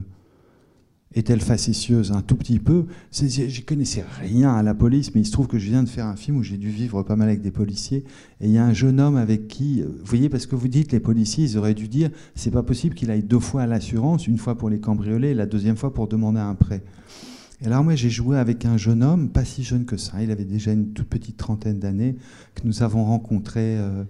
[1.14, 2.86] est-elle facétieuse Un tout petit peu?
[3.12, 6.06] Je connaissais rien à la police, mais il se trouve que je viens de faire
[6.06, 8.04] un film où j'ai dû vivre pas mal avec des policiers.
[8.40, 10.68] Et il y a un jeune homme avec qui, euh, vous voyez, parce que vous
[10.68, 13.66] dites les policiers, ils auraient dû dire, c'est pas possible qu'il aille deux fois à
[13.66, 16.82] l'assurance, une fois pour les cambrioler et la deuxième fois pour demander un prêt.
[17.62, 20.32] Et alors moi j'ai joué avec un jeune homme, pas si jeune que ça, il
[20.32, 22.16] avait déjà une toute petite trentaine d'années,
[22.56, 24.02] que nous avons rencontré euh,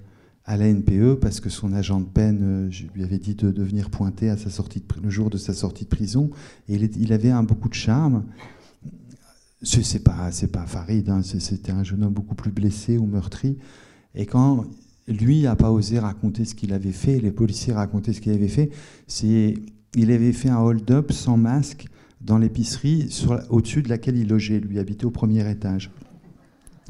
[0.45, 3.91] à la NPE parce que son agent de peine, euh, lui avais dit de, venir
[3.91, 6.31] pointer à sa sortie le jour de sa sortie de prison,
[6.69, 8.25] et il, avait un beaucoup de charme.
[9.63, 13.59] C'est pas, pas Farid, hein, c'était un jeune homme beaucoup plus blessé ou meurtri.
[14.15, 14.65] Et quand
[15.07, 18.49] lui n'a pas osé raconter ce qu'il avait fait, les policiers racontaient ce qu'il avait
[18.49, 18.71] fait,
[19.07, 19.55] c'est
[19.95, 21.87] il avait fait un hold-up sans masque
[22.21, 23.09] dans l'épicerie
[23.51, 24.59] au-dessus de laquelle il logeait.
[24.59, 25.91] Lui habitait au premier étage.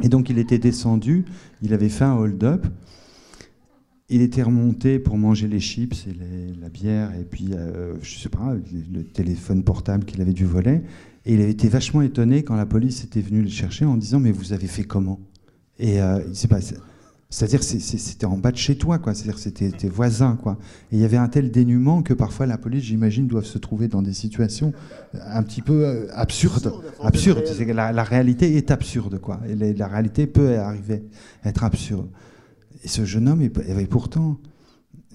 [0.03, 1.25] Et donc il était descendu,
[1.63, 2.67] il avait fait un hold-up.
[4.15, 8.19] Il était remonté pour manger les chips et les- la bière et puis, euh, je
[8.19, 8.55] sais pas,
[8.93, 10.83] le, téléphone portable qu'il avait dû voler.
[11.25, 14.21] Et il avait été vachement étonné quand la police était venue le chercher en disant
[14.21, 15.19] Mais vous avez fait comment?
[15.79, 16.77] Et euh, il s'est passé-
[17.31, 19.15] C'est-à-dire c'est- c'est- c'était en bas de chez toi, quoi.
[19.15, 20.59] C'est-à-dire c'était tes voisins, quoi.
[20.91, 23.89] Et il y avait un tel dénuement que parfois la police, j'imagine, doivent se trouver
[23.89, 24.75] dans des situations
[25.15, 26.71] un petit peu euh, absurdes.
[27.01, 27.45] Absurdes.
[27.75, 29.41] La, la réalité est absurde, quoi.
[29.49, 31.03] Et la, la réalité peut arriver
[31.43, 32.09] à être absurde.
[32.85, 34.39] Et ce jeune homme, il- avait pourtant,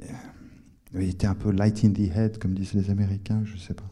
[0.02, 0.06] euh,
[1.02, 3.90] il était un peu light in the head, comme disent les Américains, je sais pas.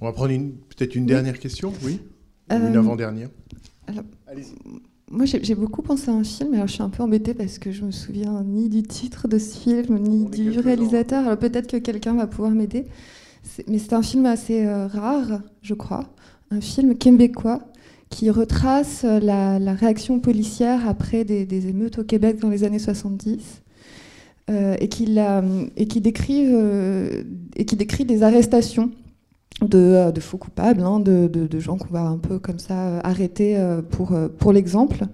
[0.00, 0.32] On va prendre
[0.76, 2.00] peut-être une dernière question, oui?
[2.50, 3.30] Ou Une Euh, avant-dernière?
[5.10, 7.72] Moi, j'ai beaucoup pensé à un film, alors je suis un peu embêtée parce que
[7.72, 11.24] je me souviens ni du titre de ce film, ni du réalisateur.
[11.26, 12.84] Alors peut-être que quelqu'un va pouvoir m'aider.
[13.66, 16.12] Mais c'est un film assez euh, rare, je crois.
[16.50, 17.60] Un film québécois
[18.10, 23.62] qui retrace la, réaction policière après des, émeutes au Québec dans les années 70.
[24.50, 27.22] euh, et, qui décrit, euh,
[28.06, 28.90] des arrestations
[29.60, 33.58] de, euh, faux coupables, hein, de, gens qu'on va un peu comme ça arrêter
[33.90, 35.04] pour, l'exemple.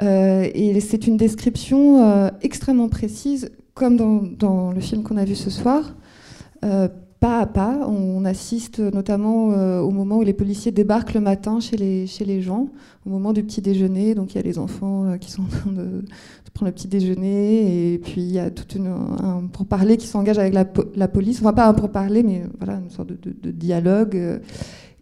[0.00, 3.96] Et c'est une description extrêmement précise, comme
[4.36, 5.94] dans le film qu'on a vu ce soir.
[7.20, 11.60] Pas à pas, on assiste notamment euh, au moment où les policiers débarquent le matin
[11.60, 12.70] chez les, chez les gens,
[13.04, 14.14] au moment du petit déjeuner.
[14.14, 16.02] Donc il y a les enfants euh, qui sont en train de,
[16.54, 20.54] prendre le petit déjeuner, et puis il y a tout un pourparler qui s'engage avec
[20.54, 21.40] la, po- la police.
[21.40, 24.40] Enfin, pas un pourparler, mais voilà, une sorte de, dialogue.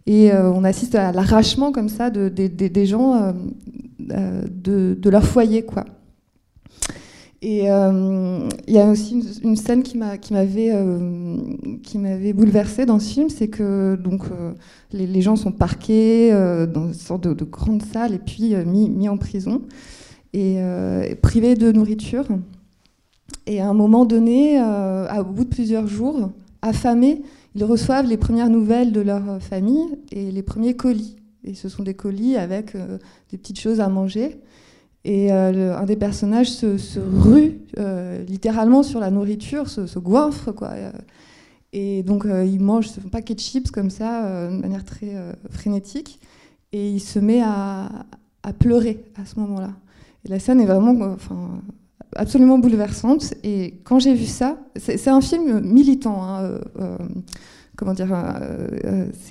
[0.05, 3.33] et euh, on assiste à l'arrachement comme ça de, des- gens
[3.99, 5.85] de leur foyer, quoi.
[7.41, 12.99] Et euh, il y a aussi une, scène qui m'a- qui m'avait euh, bouleversée dans
[12.99, 14.51] ce film, c'est que donc euh,
[14.91, 18.89] les, gens sont parqués euh, dans une sorte de, de grande salle et puis mis,
[18.89, 19.61] mis en prison
[20.33, 20.59] et
[21.23, 22.27] privés de nourriture.
[23.47, 26.29] Et à un moment donné, au bout de plusieurs jours,
[26.61, 27.23] affamés,
[27.55, 31.15] ils reçoivent les premières nouvelles de leur famille et les premiers colis.
[31.43, 32.75] Et ce sont des colis avec
[33.31, 34.39] des petites choses à manger.
[35.05, 40.51] Et euh, un des personnages se, rue euh, littéralement sur la nourriture, se, se goinfre.
[40.51, 40.71] Quoi.
[41.71, 45.13] Et donc euh, il mange ce paquet de chips comme ça, de manière très
[45.49, 46.19] frénétique.
[46.71, 47.89] Et il se met à,
[48.59, 49.71] pleurer à ce moment-là.
[50.25, 51.61] La scène est vraiment enfin,
[52.15, 53.33] absolument bouleversante.
[53.43, 56.23] Et quand j'ai vu ça, c'est un film militant.
[56.23, 56.59] hein,
[57.79, 58.67] comment dire, euh,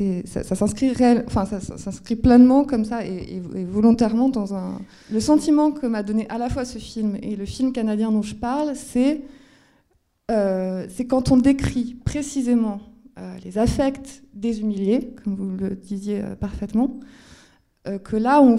[0.01, 0.93] euh, ça, s'inscrit
[1.27, 4.81] enfin ça, s'inscrit pleinement comme ça et, volontairement dans un.
[5.13, 8.23] Le sentiment que m'a donné à la fois ce film et le film canadien dont
[8.23, 9.21] je parle, c'est
[10.31, 12.81] euh, quand on décrit précisément
[13.45, 17.01] les affects des humiliés, comme vous le disiez parfaitement,
[18.05, 18.57] que là on,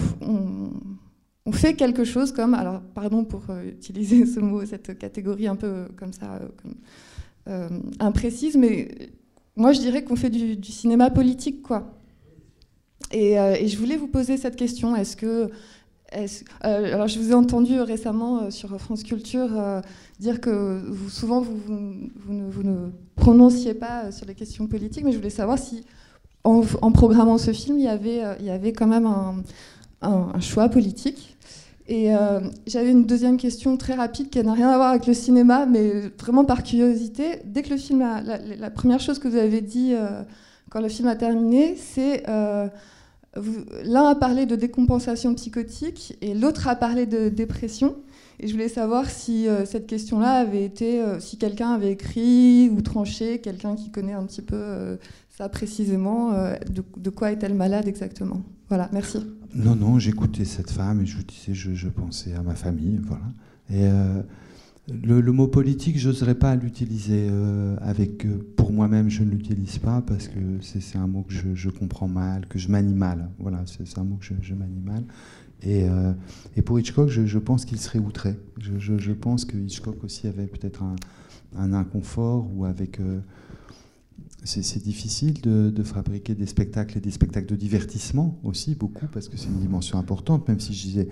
[1.46, 5.86] on- fait quelque chose comme, alors pardon pour utiliser ce mot, cette catégorie un peu
[5.96, 8.90] comme ça, comme, imprécise, mais
[9.60, 11.94] moi je dirais qu'on fait du, cinéma politique, quoi.
[13.12, 15.52] Et, euh, et je voulais vous poser cette question est-ce que.
[16.16, 19.50] euh, alors, je vous ai entendu récemment euh, sur France Culture
[20.20, 21.60] dire que souvent vous,
[22.30, 25.84] ne, prononciez pas sur les questions politiques, mais je voulais savoir si,
[26.46, 29.08] en, programmant ce film, il y avait, il y avait quand même
[30.02, 31.38] un choix politique.
[31.90, 35.16] Et euh, j'avais une deuxième question très rapide qui n'a rien à voir avec le
[35.16, 37.40] cinéma, mais vraiment par curiosité.
[37.46, 40.22] Dès que le film a, la, la première chose que vous avez dit euh,
[40.70, 42.68] quand le film a terminé, c'est euh,
[43.84, 47.96] l'un a parlé de décompensation psychotique et l'autre a parlé de dépression.
[48.40, 53.40] Et je voulais savoir si cette question-là avait été, si quelqu'un avait écrit ou tranché,
[53.42, 54.98] quelqu'un qui connaît un petit peu
[55.30, 56.32] ça précisément,
[56.70, 58.42] de quoi est-elle malade exactement?
[58.70, 59.18] Voilà, merci.
[59.56, 63.26] Non, non, j'écoutais cette femme et je vous disais, je, pensais à ma famille, voilà.
[63.72, 64.22] Et euh,
[65.04, 67.28] le, mot politique, je n'oserais pas l'utiliser.
[67.32, 71.34] euh, avec, euh, pour moi-même, je ne l'utilise pas parce que c'est un mot que
[71.34, 73.30] je, comprends mal, que je manie mal.
[73.40, 75.04] Voilà, c'est un mot que je, je mal.
[75.64, 75.88] Et,
[76.56, 78.36] et pour Hitchcock, je, pense qu'il serait outré.
[78.60, 80.96] Je, je- pense que Hitchcock aussi avait peut-être un,
[81.58, 83.00] un inconfort ou avec.
[84.44, 89.38] C'est difficile de, fabriquer des spectacles et des spectacles de divertissement aussi, beaucoup, parce que
[89.38, 91.08] c'est une dimension importante, même si je disais.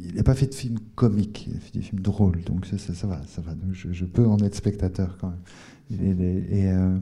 [0.00, 3.06] Il n'a pas fait de films comiques, il a fait des films drôles, donc ça,
[3.06, 3.54] va, ça va.
[3.54, 5.32] Donc je, peux en être spectateur quand
[5.90, 6.44] même.
[6.50, 6.96] Et, euh,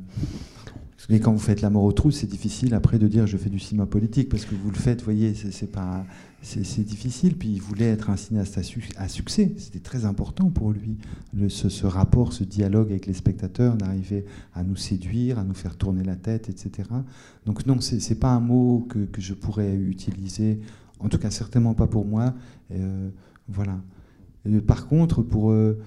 [1.08, 3.50] et quand vous faites La mort aux trous, c'est difficile après de dire je fais
[3.50, 6.04] du cinéma politique, parce que vous le faites, vous voyez, c'est pas,
[6.42, 7.36] c'est difficile.
[7.36, 10.96] Puis il voulait être un cinéaste à, su- à succès, c'était très important pour lui,
[11.48, 16.02] ce, rapport, ce dialogue avec les spectateurs, d'arriver à nous séduire, à nous faire tourner
[16.02, 16.88] la tête, etc.
[17.44, 20.60] Donc non, c'est pas un mot que, je pourrais utiliser,
[20.98, 22.34] en tout cas certainement pas pour moi.
[22.72, 23.10] Euh,
[23.48, 23.78] voilà.
[24.66, 25.78] Par contre, pour euh,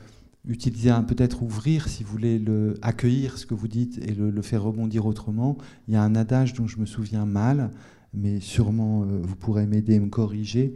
[0.48, 4.42] utiliser un peut-être ouvrir, si vous voulez, le, accueillir ce que vous dites et le,
[4.42, 7.72] faire rebondir autrement, il y a un adage dont je me souviens mal,
[8.14, 10.76] mais sûrement euh, vous pourrez m'aider et me corriger,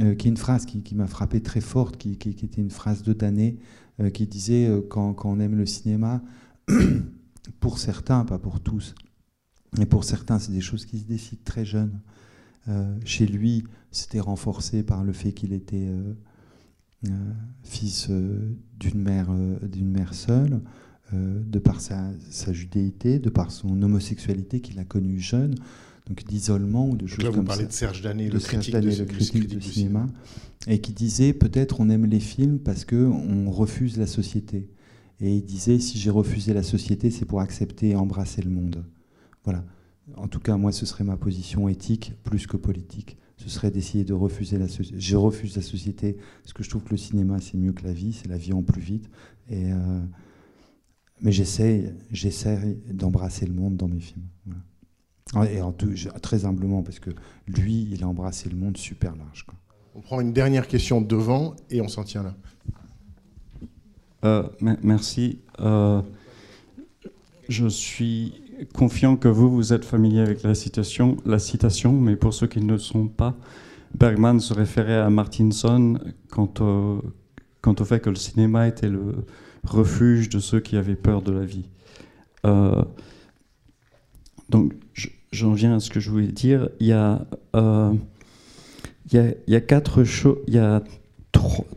[0.00, 3.12] euh, qui est une phrase qui, m'a frappé très forte, qui, était une phrase de
[3.12, 3.56] Danet,
[4.00, 6.22] euh, qui disait euh, quand, quand on aime le cinéma,
[7.60, 8.94] pour certains, pas pour tous,
[9.78, 12.00] mais pour certains, c'est des choses qui se décident très jeunes.
[13.02, 15.88] Chez lui, c'était renforcé par le fait qu'il était
[17.62, 20.60] fils euh, d'une mère, euh, d'une mère seule,
[21.14, 25.54] euh, de par sa, sa judéité, de par son homosexualité qu'il a connue jeune,
[26.06, 27.68] donc d'isolement ou de choses là, vous comme parlez ça.
[27.68, 30.06] de Serge Danet, De le Serge critique Danet, de- le du critique du cinéma,
[30.66, 34.68] et qui disait peut-être on aime les films parce que on refuse la société.
[35.20, 38.84] Et il disait si j'ai refusé la société, c'est pour accepter et embrasser le monde.
[39.44, 39.64] Voilà.
[40.16, 43.16] En tout cas, moi, ce serait ma position éthique plus que politique.
[43.48, 45.00] Ce serait d'essayer de refuser la société.
[45.00, 47.92] Je refuse la société parce que je trouve que le cinéma, c'est mieux que la
[47.94, 49.08] vie, c'est la vie en plus vite.
[49.48, 50.00] Et, euh,
[51.22, 54.26] mais j'essaie, j'essaie d'embrasser le monde dans mes films.
[55.32, 55.50] Voilà.
[55.50, 57.10] Et en tout, très humblement, parce que
[57.46, 59.44] lui, il a embrassé le monde super large.
[59.46, 59.54] quoi.
[59.94, 62.36] On prend une dernière question devant et on s'en tient là.
[64.24, 65.38] Euh, me- merci.
[65.60, 66.02] Euh,
[67.48, 68.42] je suis
[68.74, 72.60] confiant que vous, vous êtes familier avec la citation, la citation, mais pour ceux qui
[72.60, 73.36] ne le sont pas,
[73.94, 75.98] Bergman se référait à Martinson
[76.30, 77.02] quant au,
[77.60, 79.14] quant au fait que le cinéma était le
[79.64, 81.68] refuge de ceux qui avaient peur de la vie.
[82.46, 82.82] Euh,
[84.48, 86.68] donc, je- j'en viens à ce que je voulais dire.
[86.80, 87.92] Il y a, euh,
[89.12, 90.38] il y a, quatre choses.
[90.46, 90.82] Il y a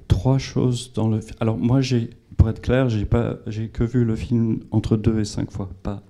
[0.08, 1.20] trois, choses dans le.
[1.40, 3.08] Alors moi, j'ai, pour être clair, j'ai
[3.48, 6.04] j'ai que vu le film entre deux et cinq fois, pas,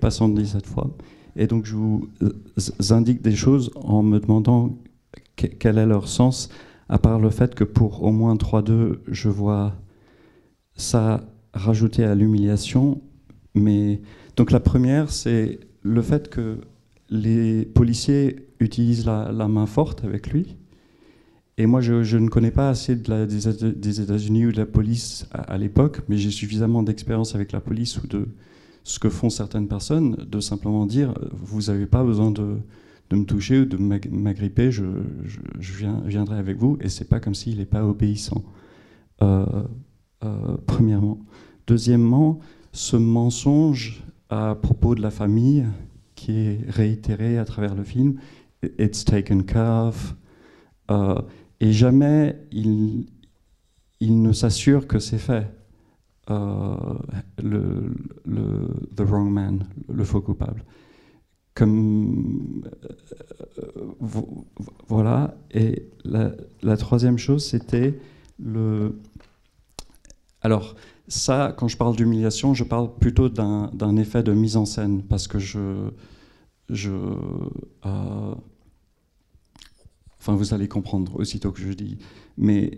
[0.00, 0.96] pas 117 fois.
[1.36, 2.08] Et donc, je vous
[2.90, 4.78] indique des choses en me demandant
[5.36, 6.48] que- quel est leur sens,
[6.88, 9.74] à part le fait que pour au moins 3-2, je vois
[10.74, 13.00] ça rajouté à l'humiliation.
[13.54, 14.00] Mais
[14.36, 16.58] donc la première, c'est le fait que
[17.10, 20.56] les policiers utilisent la, main forte avec lui.
[21.56, 25.58] Et moi, je, ne connais pas assez des États-Unis ou de la police à, à
[25.58, 28.28] l'époque, mais j'ai suffisamment d'expérience avec la police ou de
[28.88, 32.56] ce que font certaines personnes, de simplement dire vous n'avez pas besoin de,
[33.12, 34.84] me toucher ou de m'ag- m'agripper, je,
[35.60, 36.78] je, viendrai avec vous.
[36.80, 38.42] Et c'est pas comme s'il n'est pas obéissant.
[39.20, 39.44] Euh,
[40.24, 41.18] euh, premièrement.
[41.66, 42.38] Deuxièmement,
[42.72, 45.66] ce mensonge à propos de la famille
[46.14, 48.18] qui est réitéré à travers le film,
[48.78, 50.16] it's taken care of,
[50.90, 51.20] euh,
[51.60, 53.04] et jamais il
[54.00, 55.57] ne s'assure que c'est fait.
[56.30, 56.76] Euh,
[57.42, 57.94] le,
[58.94, 60.64] the wrong man, le faux coupable.
[61.54, 62.62] Comme
[63.58, 64.46] euh, vo-
[64.88, 65.36] voilà.
[65.52, 67.98] Et la, troisième chose, c'était
[68.38, 68.98] le.
[70.42, 70.76] Alors
[71.08, 75.26] ça, quand je parle d'humiliation, je parle plutôt d'un effet de mise en scène parce
[75.26, 75.90] que je
[76.68, 76.90] je
[77.86, 78.34] euh,
[80.20, 81.98] Enfin, vous allez comprendre aussitôt que je dis.
[82.36, 82.70] Mais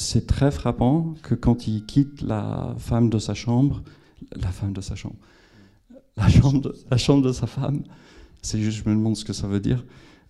[0.00, 3.82] c'est très frappant que quand il quitte la femme de sa chambre,
[4.34, 5.16] la femme de sa chambre,
[6.16, 6.28] la
[6.96, 7.82] chambre de, sa femme,
[8.40, 9.84] c'est juste, je me demande ce que ça veut dire,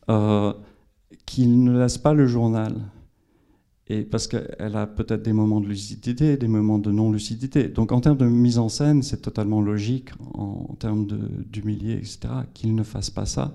[0.08, 0.52] euh,
[1.24, 2.74] qu'il ne laisse pas le journal.
[3.86, 7.68] Et parce qu'elle a peut-être des moments de lucidité, des moments de non-lucidité.
[7.68, 11.06] Donc en termes de mise en scène, c'est totalement logique, en, en termes
[11.46, 12.18] d'humilier, etc.,
[12.54, 13.54] qu'il ne fasse pas ça.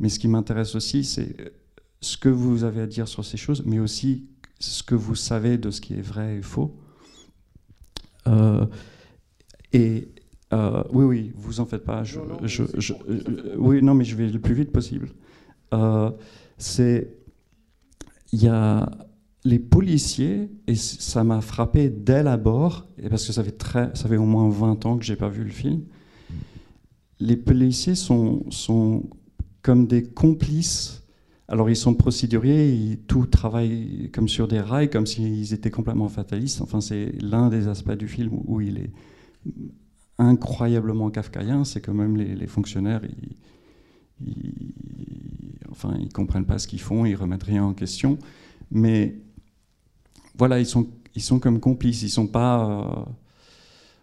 [0.00, 1.36] Mais ce qui m'intéresse aussi, c'est
[2.00, 4.28] ce que vous avez à dire sur ces choses, mais aussi
[4.58, 6.74] ce que vous savez de ce qui est vrai et faux.
[8.26, 8.66] Euh,
[9.72, 10.08] et
[10.52, 12.04] euh, oui, oui, vous en faites pas.
[12.04, 12.94] Je, je- je-
[13.56, 15.10] oui, non, mais je vais le plus vite possible.
[15.72, 16.10] Euh,
[16.58, 17.16] c'est
[18.32, 18.90] il y a
[19.44, 24.08] les policiers, et ça m'a frappé dès l'abord, et parce que ça fait, très, ça
[24.08, 25.82] fait au moins 20 ans que j'ai pas vu le film,
[27.20, 29.04] les policiers sont, sont
[29.62, 31.03] comme des complices.
[31.48, 36.08] Alors ils sont procéduriers, ils, tout travaille comme sur des rails, comme s'ils étaient complètement
[36.08, 36.62] fatalistes.
[36.62, 38.90] Enfin, c'est l'un des aspects du film où il est
[40.18, 43.36] incroyablement kafkaïen, c'est que même les, fonctionnaires, ils,
[44.26, 44.54] ils,
[45.70, 48.18] enfin, ils comprennent pas ce qu'ils font, ils remettent rien en question.
[48.70, 49.16] Mais
[50.36, 52.64] voilà, ils sont, ils sont comme complices, ils sont pas.
[52.68, 53.10] Euh,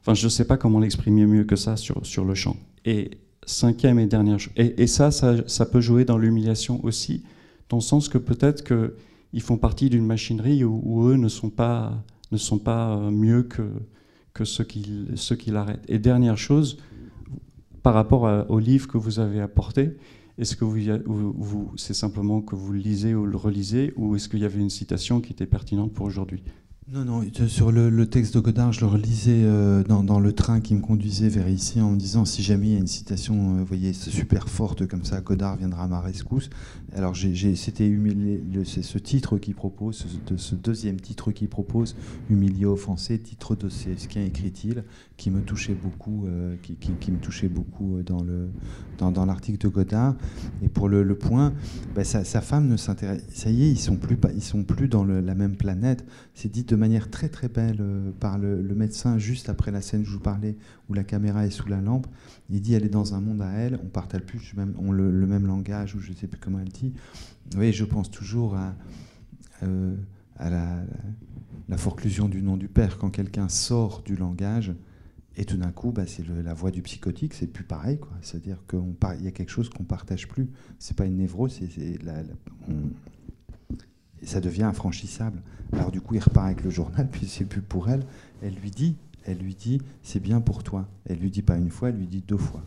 [0.02, 2.56] enfin, je sais pas comment l'exprimer mieux que ça sur, sur le champ.
[2.86, 7.24] Et cinquième et dernière chose, et, ça, ça, peut jouer dans l'humiliation aussi,
[7.70, 12.04] dans le sens que peut-être qu'ils font partie d'une machinerie où, eux ne sont pas,
[12.32, 13.64] ne sont pas euh, mieux que,
[14.34, 15.84] que ceux qui, ceux qui l'arrêtent.
[15.88, 16.78] Et dernière chose,
[17.84, 19.98] par rapport à, au livre que vous avez apporté,
[20.38, 24.40] est-ce que vous, c'est simplement que vous le lisez ou le relisez, ou est-ce qu'il
[24.40, 26.42] y avait une citation qui était pertinente pour aujourd'hui?
[26.94, 30.60] Non, non, sur le, texte de Godard, je le relisais euh, dans, dans, le train
[30.60, 33.56] qui me conduisait vers ici en me disant si jamais il y a une citation,
[33.56, 36.50] euh, vous voyez, super forte comme ça, Godard viendra à ma rescousse.
[36.94, 37.90] Alors c'était
[38.64, 41.96] ce titre qui propose, ce, ce, deuxième titre qui propose,
[42.30, 43.70] Humilié, offensé, titre de
[44.10, 44.84] qu'un écrit-il,
[45.16, 48.50] qui me touchait beaucoup, euh, qui, me touchait beaucoup dans le
[48.98, 50.16] dans, l'article de Godard.
[50.62, 51.54] Et pour le, point,
[51.96, 55.06] bah, sa, femme ne s'intéresse, ça y est, ils sont plus ils sont plus dans
[55.06, 56.06] la même planète.
[56.34, 59.82] C'est dit de manière très très belle euh, par le, le, médecin juste après la
[59.82, 60.58] scène où je vous parlais,
[60.90, 62.08] où la caméra est sous la lampe.
[62.52, 65.96] Il dit elle est dans un monde à elle, on partage plus le, même langage,
[65.96, 66.94] ou je ne sais plus comment elle dit.
[67.56, 68.76] Oui, je pense toujours à,
[69.64, 69.96] euh,
[70.40, 72.98] la, forclusion du nom du père.
[72.98, 74.74] Quand quelqu'un sort du langage,
[75.38, 78.00] et tout d'un coup, bah, c'est la voix du psychotique, c'est plus pareil.
[78.22, 80.50] C'est-à-dire qu'il y a quelque chose qu'on partage plus.
[80.78, 82.24] C'est pas une névrose, c'est la,
[82.68, 82.90] on,
[84.24, 85.42] ça devient infranchissable.
[85.74, 88.04] Alors du coup, il repart avec le journal, puis c'est plus pour elle.
[88.42, 90.88] Elle lui dit, elle lui dit, c'est bien pour toi.
[91.06, 92.64] Elle lui dit pas une fois, elle lui dit deux fois.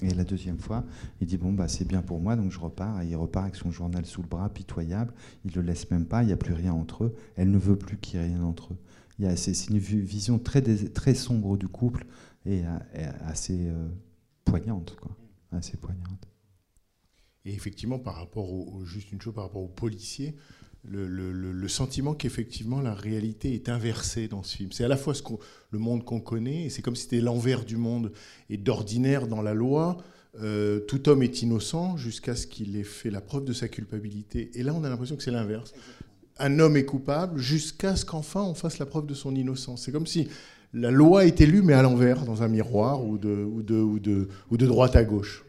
[0.00, 0.84] Et la deuxième fois,
[1.20, 3.00] il dit bon bah c'est bien pour moi, donc je repars.
[3.00, 5.14] Et il repart avec son journal sous le bras, pitoyable.
[5.44, 6.22] Il le laisse même pas.
[6.22, 7.14] Il n'y a plus rien entre eux.
[7.36, 9.36] Elle ne veut plus qu'il y ait rien entre eux.
[9.36, 12.04] C'est une vision très très sombre du couple
[12.44, 13.88] et, et assez euh,
[14.44, 15.16] poignante quoi,
[15.52, 16.28] assez poignante.
[17.44, 20.34] Et effectivement, par rapport au, juste une chose par rapport aux policiers,
[20.86, 24.70] le, le, sentiment qu'effectivement la réalité est inversée dans ce film.
[24.72, 25.22] C'est à la fois ce
[25.70, 28.12] le monde qu'on connaît, et c'est comme si c'était l'envers du monde.
[28.50, 29.96] Et d'ordinaire, dans la loi,
[30.42, 34.50] euh, tout homme est innocent jusqu'à ce qu'il ait fait la preuve de sa culpabilité.
[34.54, 35.72] Et là, on a l'impression que c'est l'inverse.
[36.38, 39.82] Un homme est coupable jusqu'à ce qu'enfin on fasse la preuve de son innocence.
[39.84, 40.28] C'est comme si
[40.72, 44.00] la loi était lue, mais à l'envers, dans un miroir ou de, ou, de, ou,
[44.00, 45.44] de, ou de droite à gauche.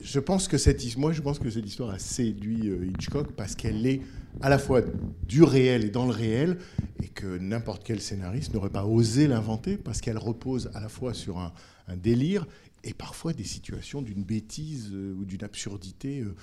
[0.00, 3.56] Je pense que cette, moi, je pense que cette histoire a séduit euh, Hitchcock parce
[3.56, 4.00] qu'elle est
[4.40, 4.82] à la fois
[5.26, 6.58] du réel et dans le réel,
[7.02, 11.14] et que n'importe quel scénariste n'aurait pas osé l'inventer, parce qu'elle repose à la fois
[11.14, 11.52] sur un,
[11.88, 12.46] un, délire
[12.84, 16.34] et parfois des situations d'une bêtise euh, ou d'une absurdité euh,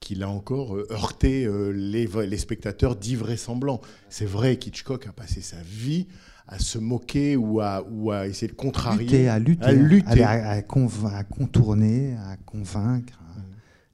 [0.00, 3.80] qui, là encore, euh, heurté les, les, spectateurs d'ivraisemblant.
[4.08, 6.06] C'est vrai qu'Hitchcock a passé sa vie
[6.46, 9.04] à se moquer ou à, ou à essayer de contrarier.
[9.04, 10.22] Lutter, à lutter, à, lutter.
[10.22, 13.18] à, à, à contourner, à convaincre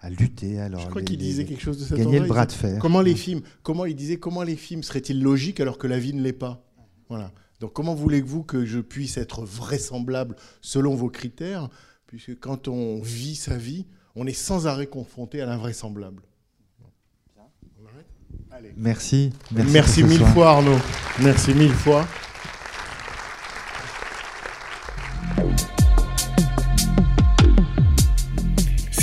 [0.05, 0.61] à lutter.
[0.61, 2.79] Alors je crois qu'il disait quelque chose de cette Gagner le bras de fer.
[2.79, 6.13] Comment les films, comment il disait, comment les films seraient-ils logiques alors que la vie
[6.13, 6.63] ne l'est pas?
[7.09, 7.33] Voilà.
[7.61, 11.71] Donc comment voulez-vous que je puisse être vraisemblable selon vos critères?
[12.07, 16.23] Puisque quand on vit sa vie, on est sans arrêt confronté à l'invraisemblable.
[18.77, 19.33] Merci.
[19.51, 20.33] Merci, Merci mille soir.
[20.35, 20.79] fois Arnaud.
[21.21, 22.07] Merci mille fois.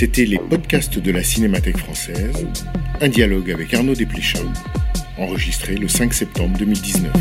[0.01, 2.47] C'était les podcasts de la Cinémathèque française,
[3.01, 4.51] un dialogue avec Arnaud Desplechin,
[5.19, 7.13] enregistré le 5 septembre 2019.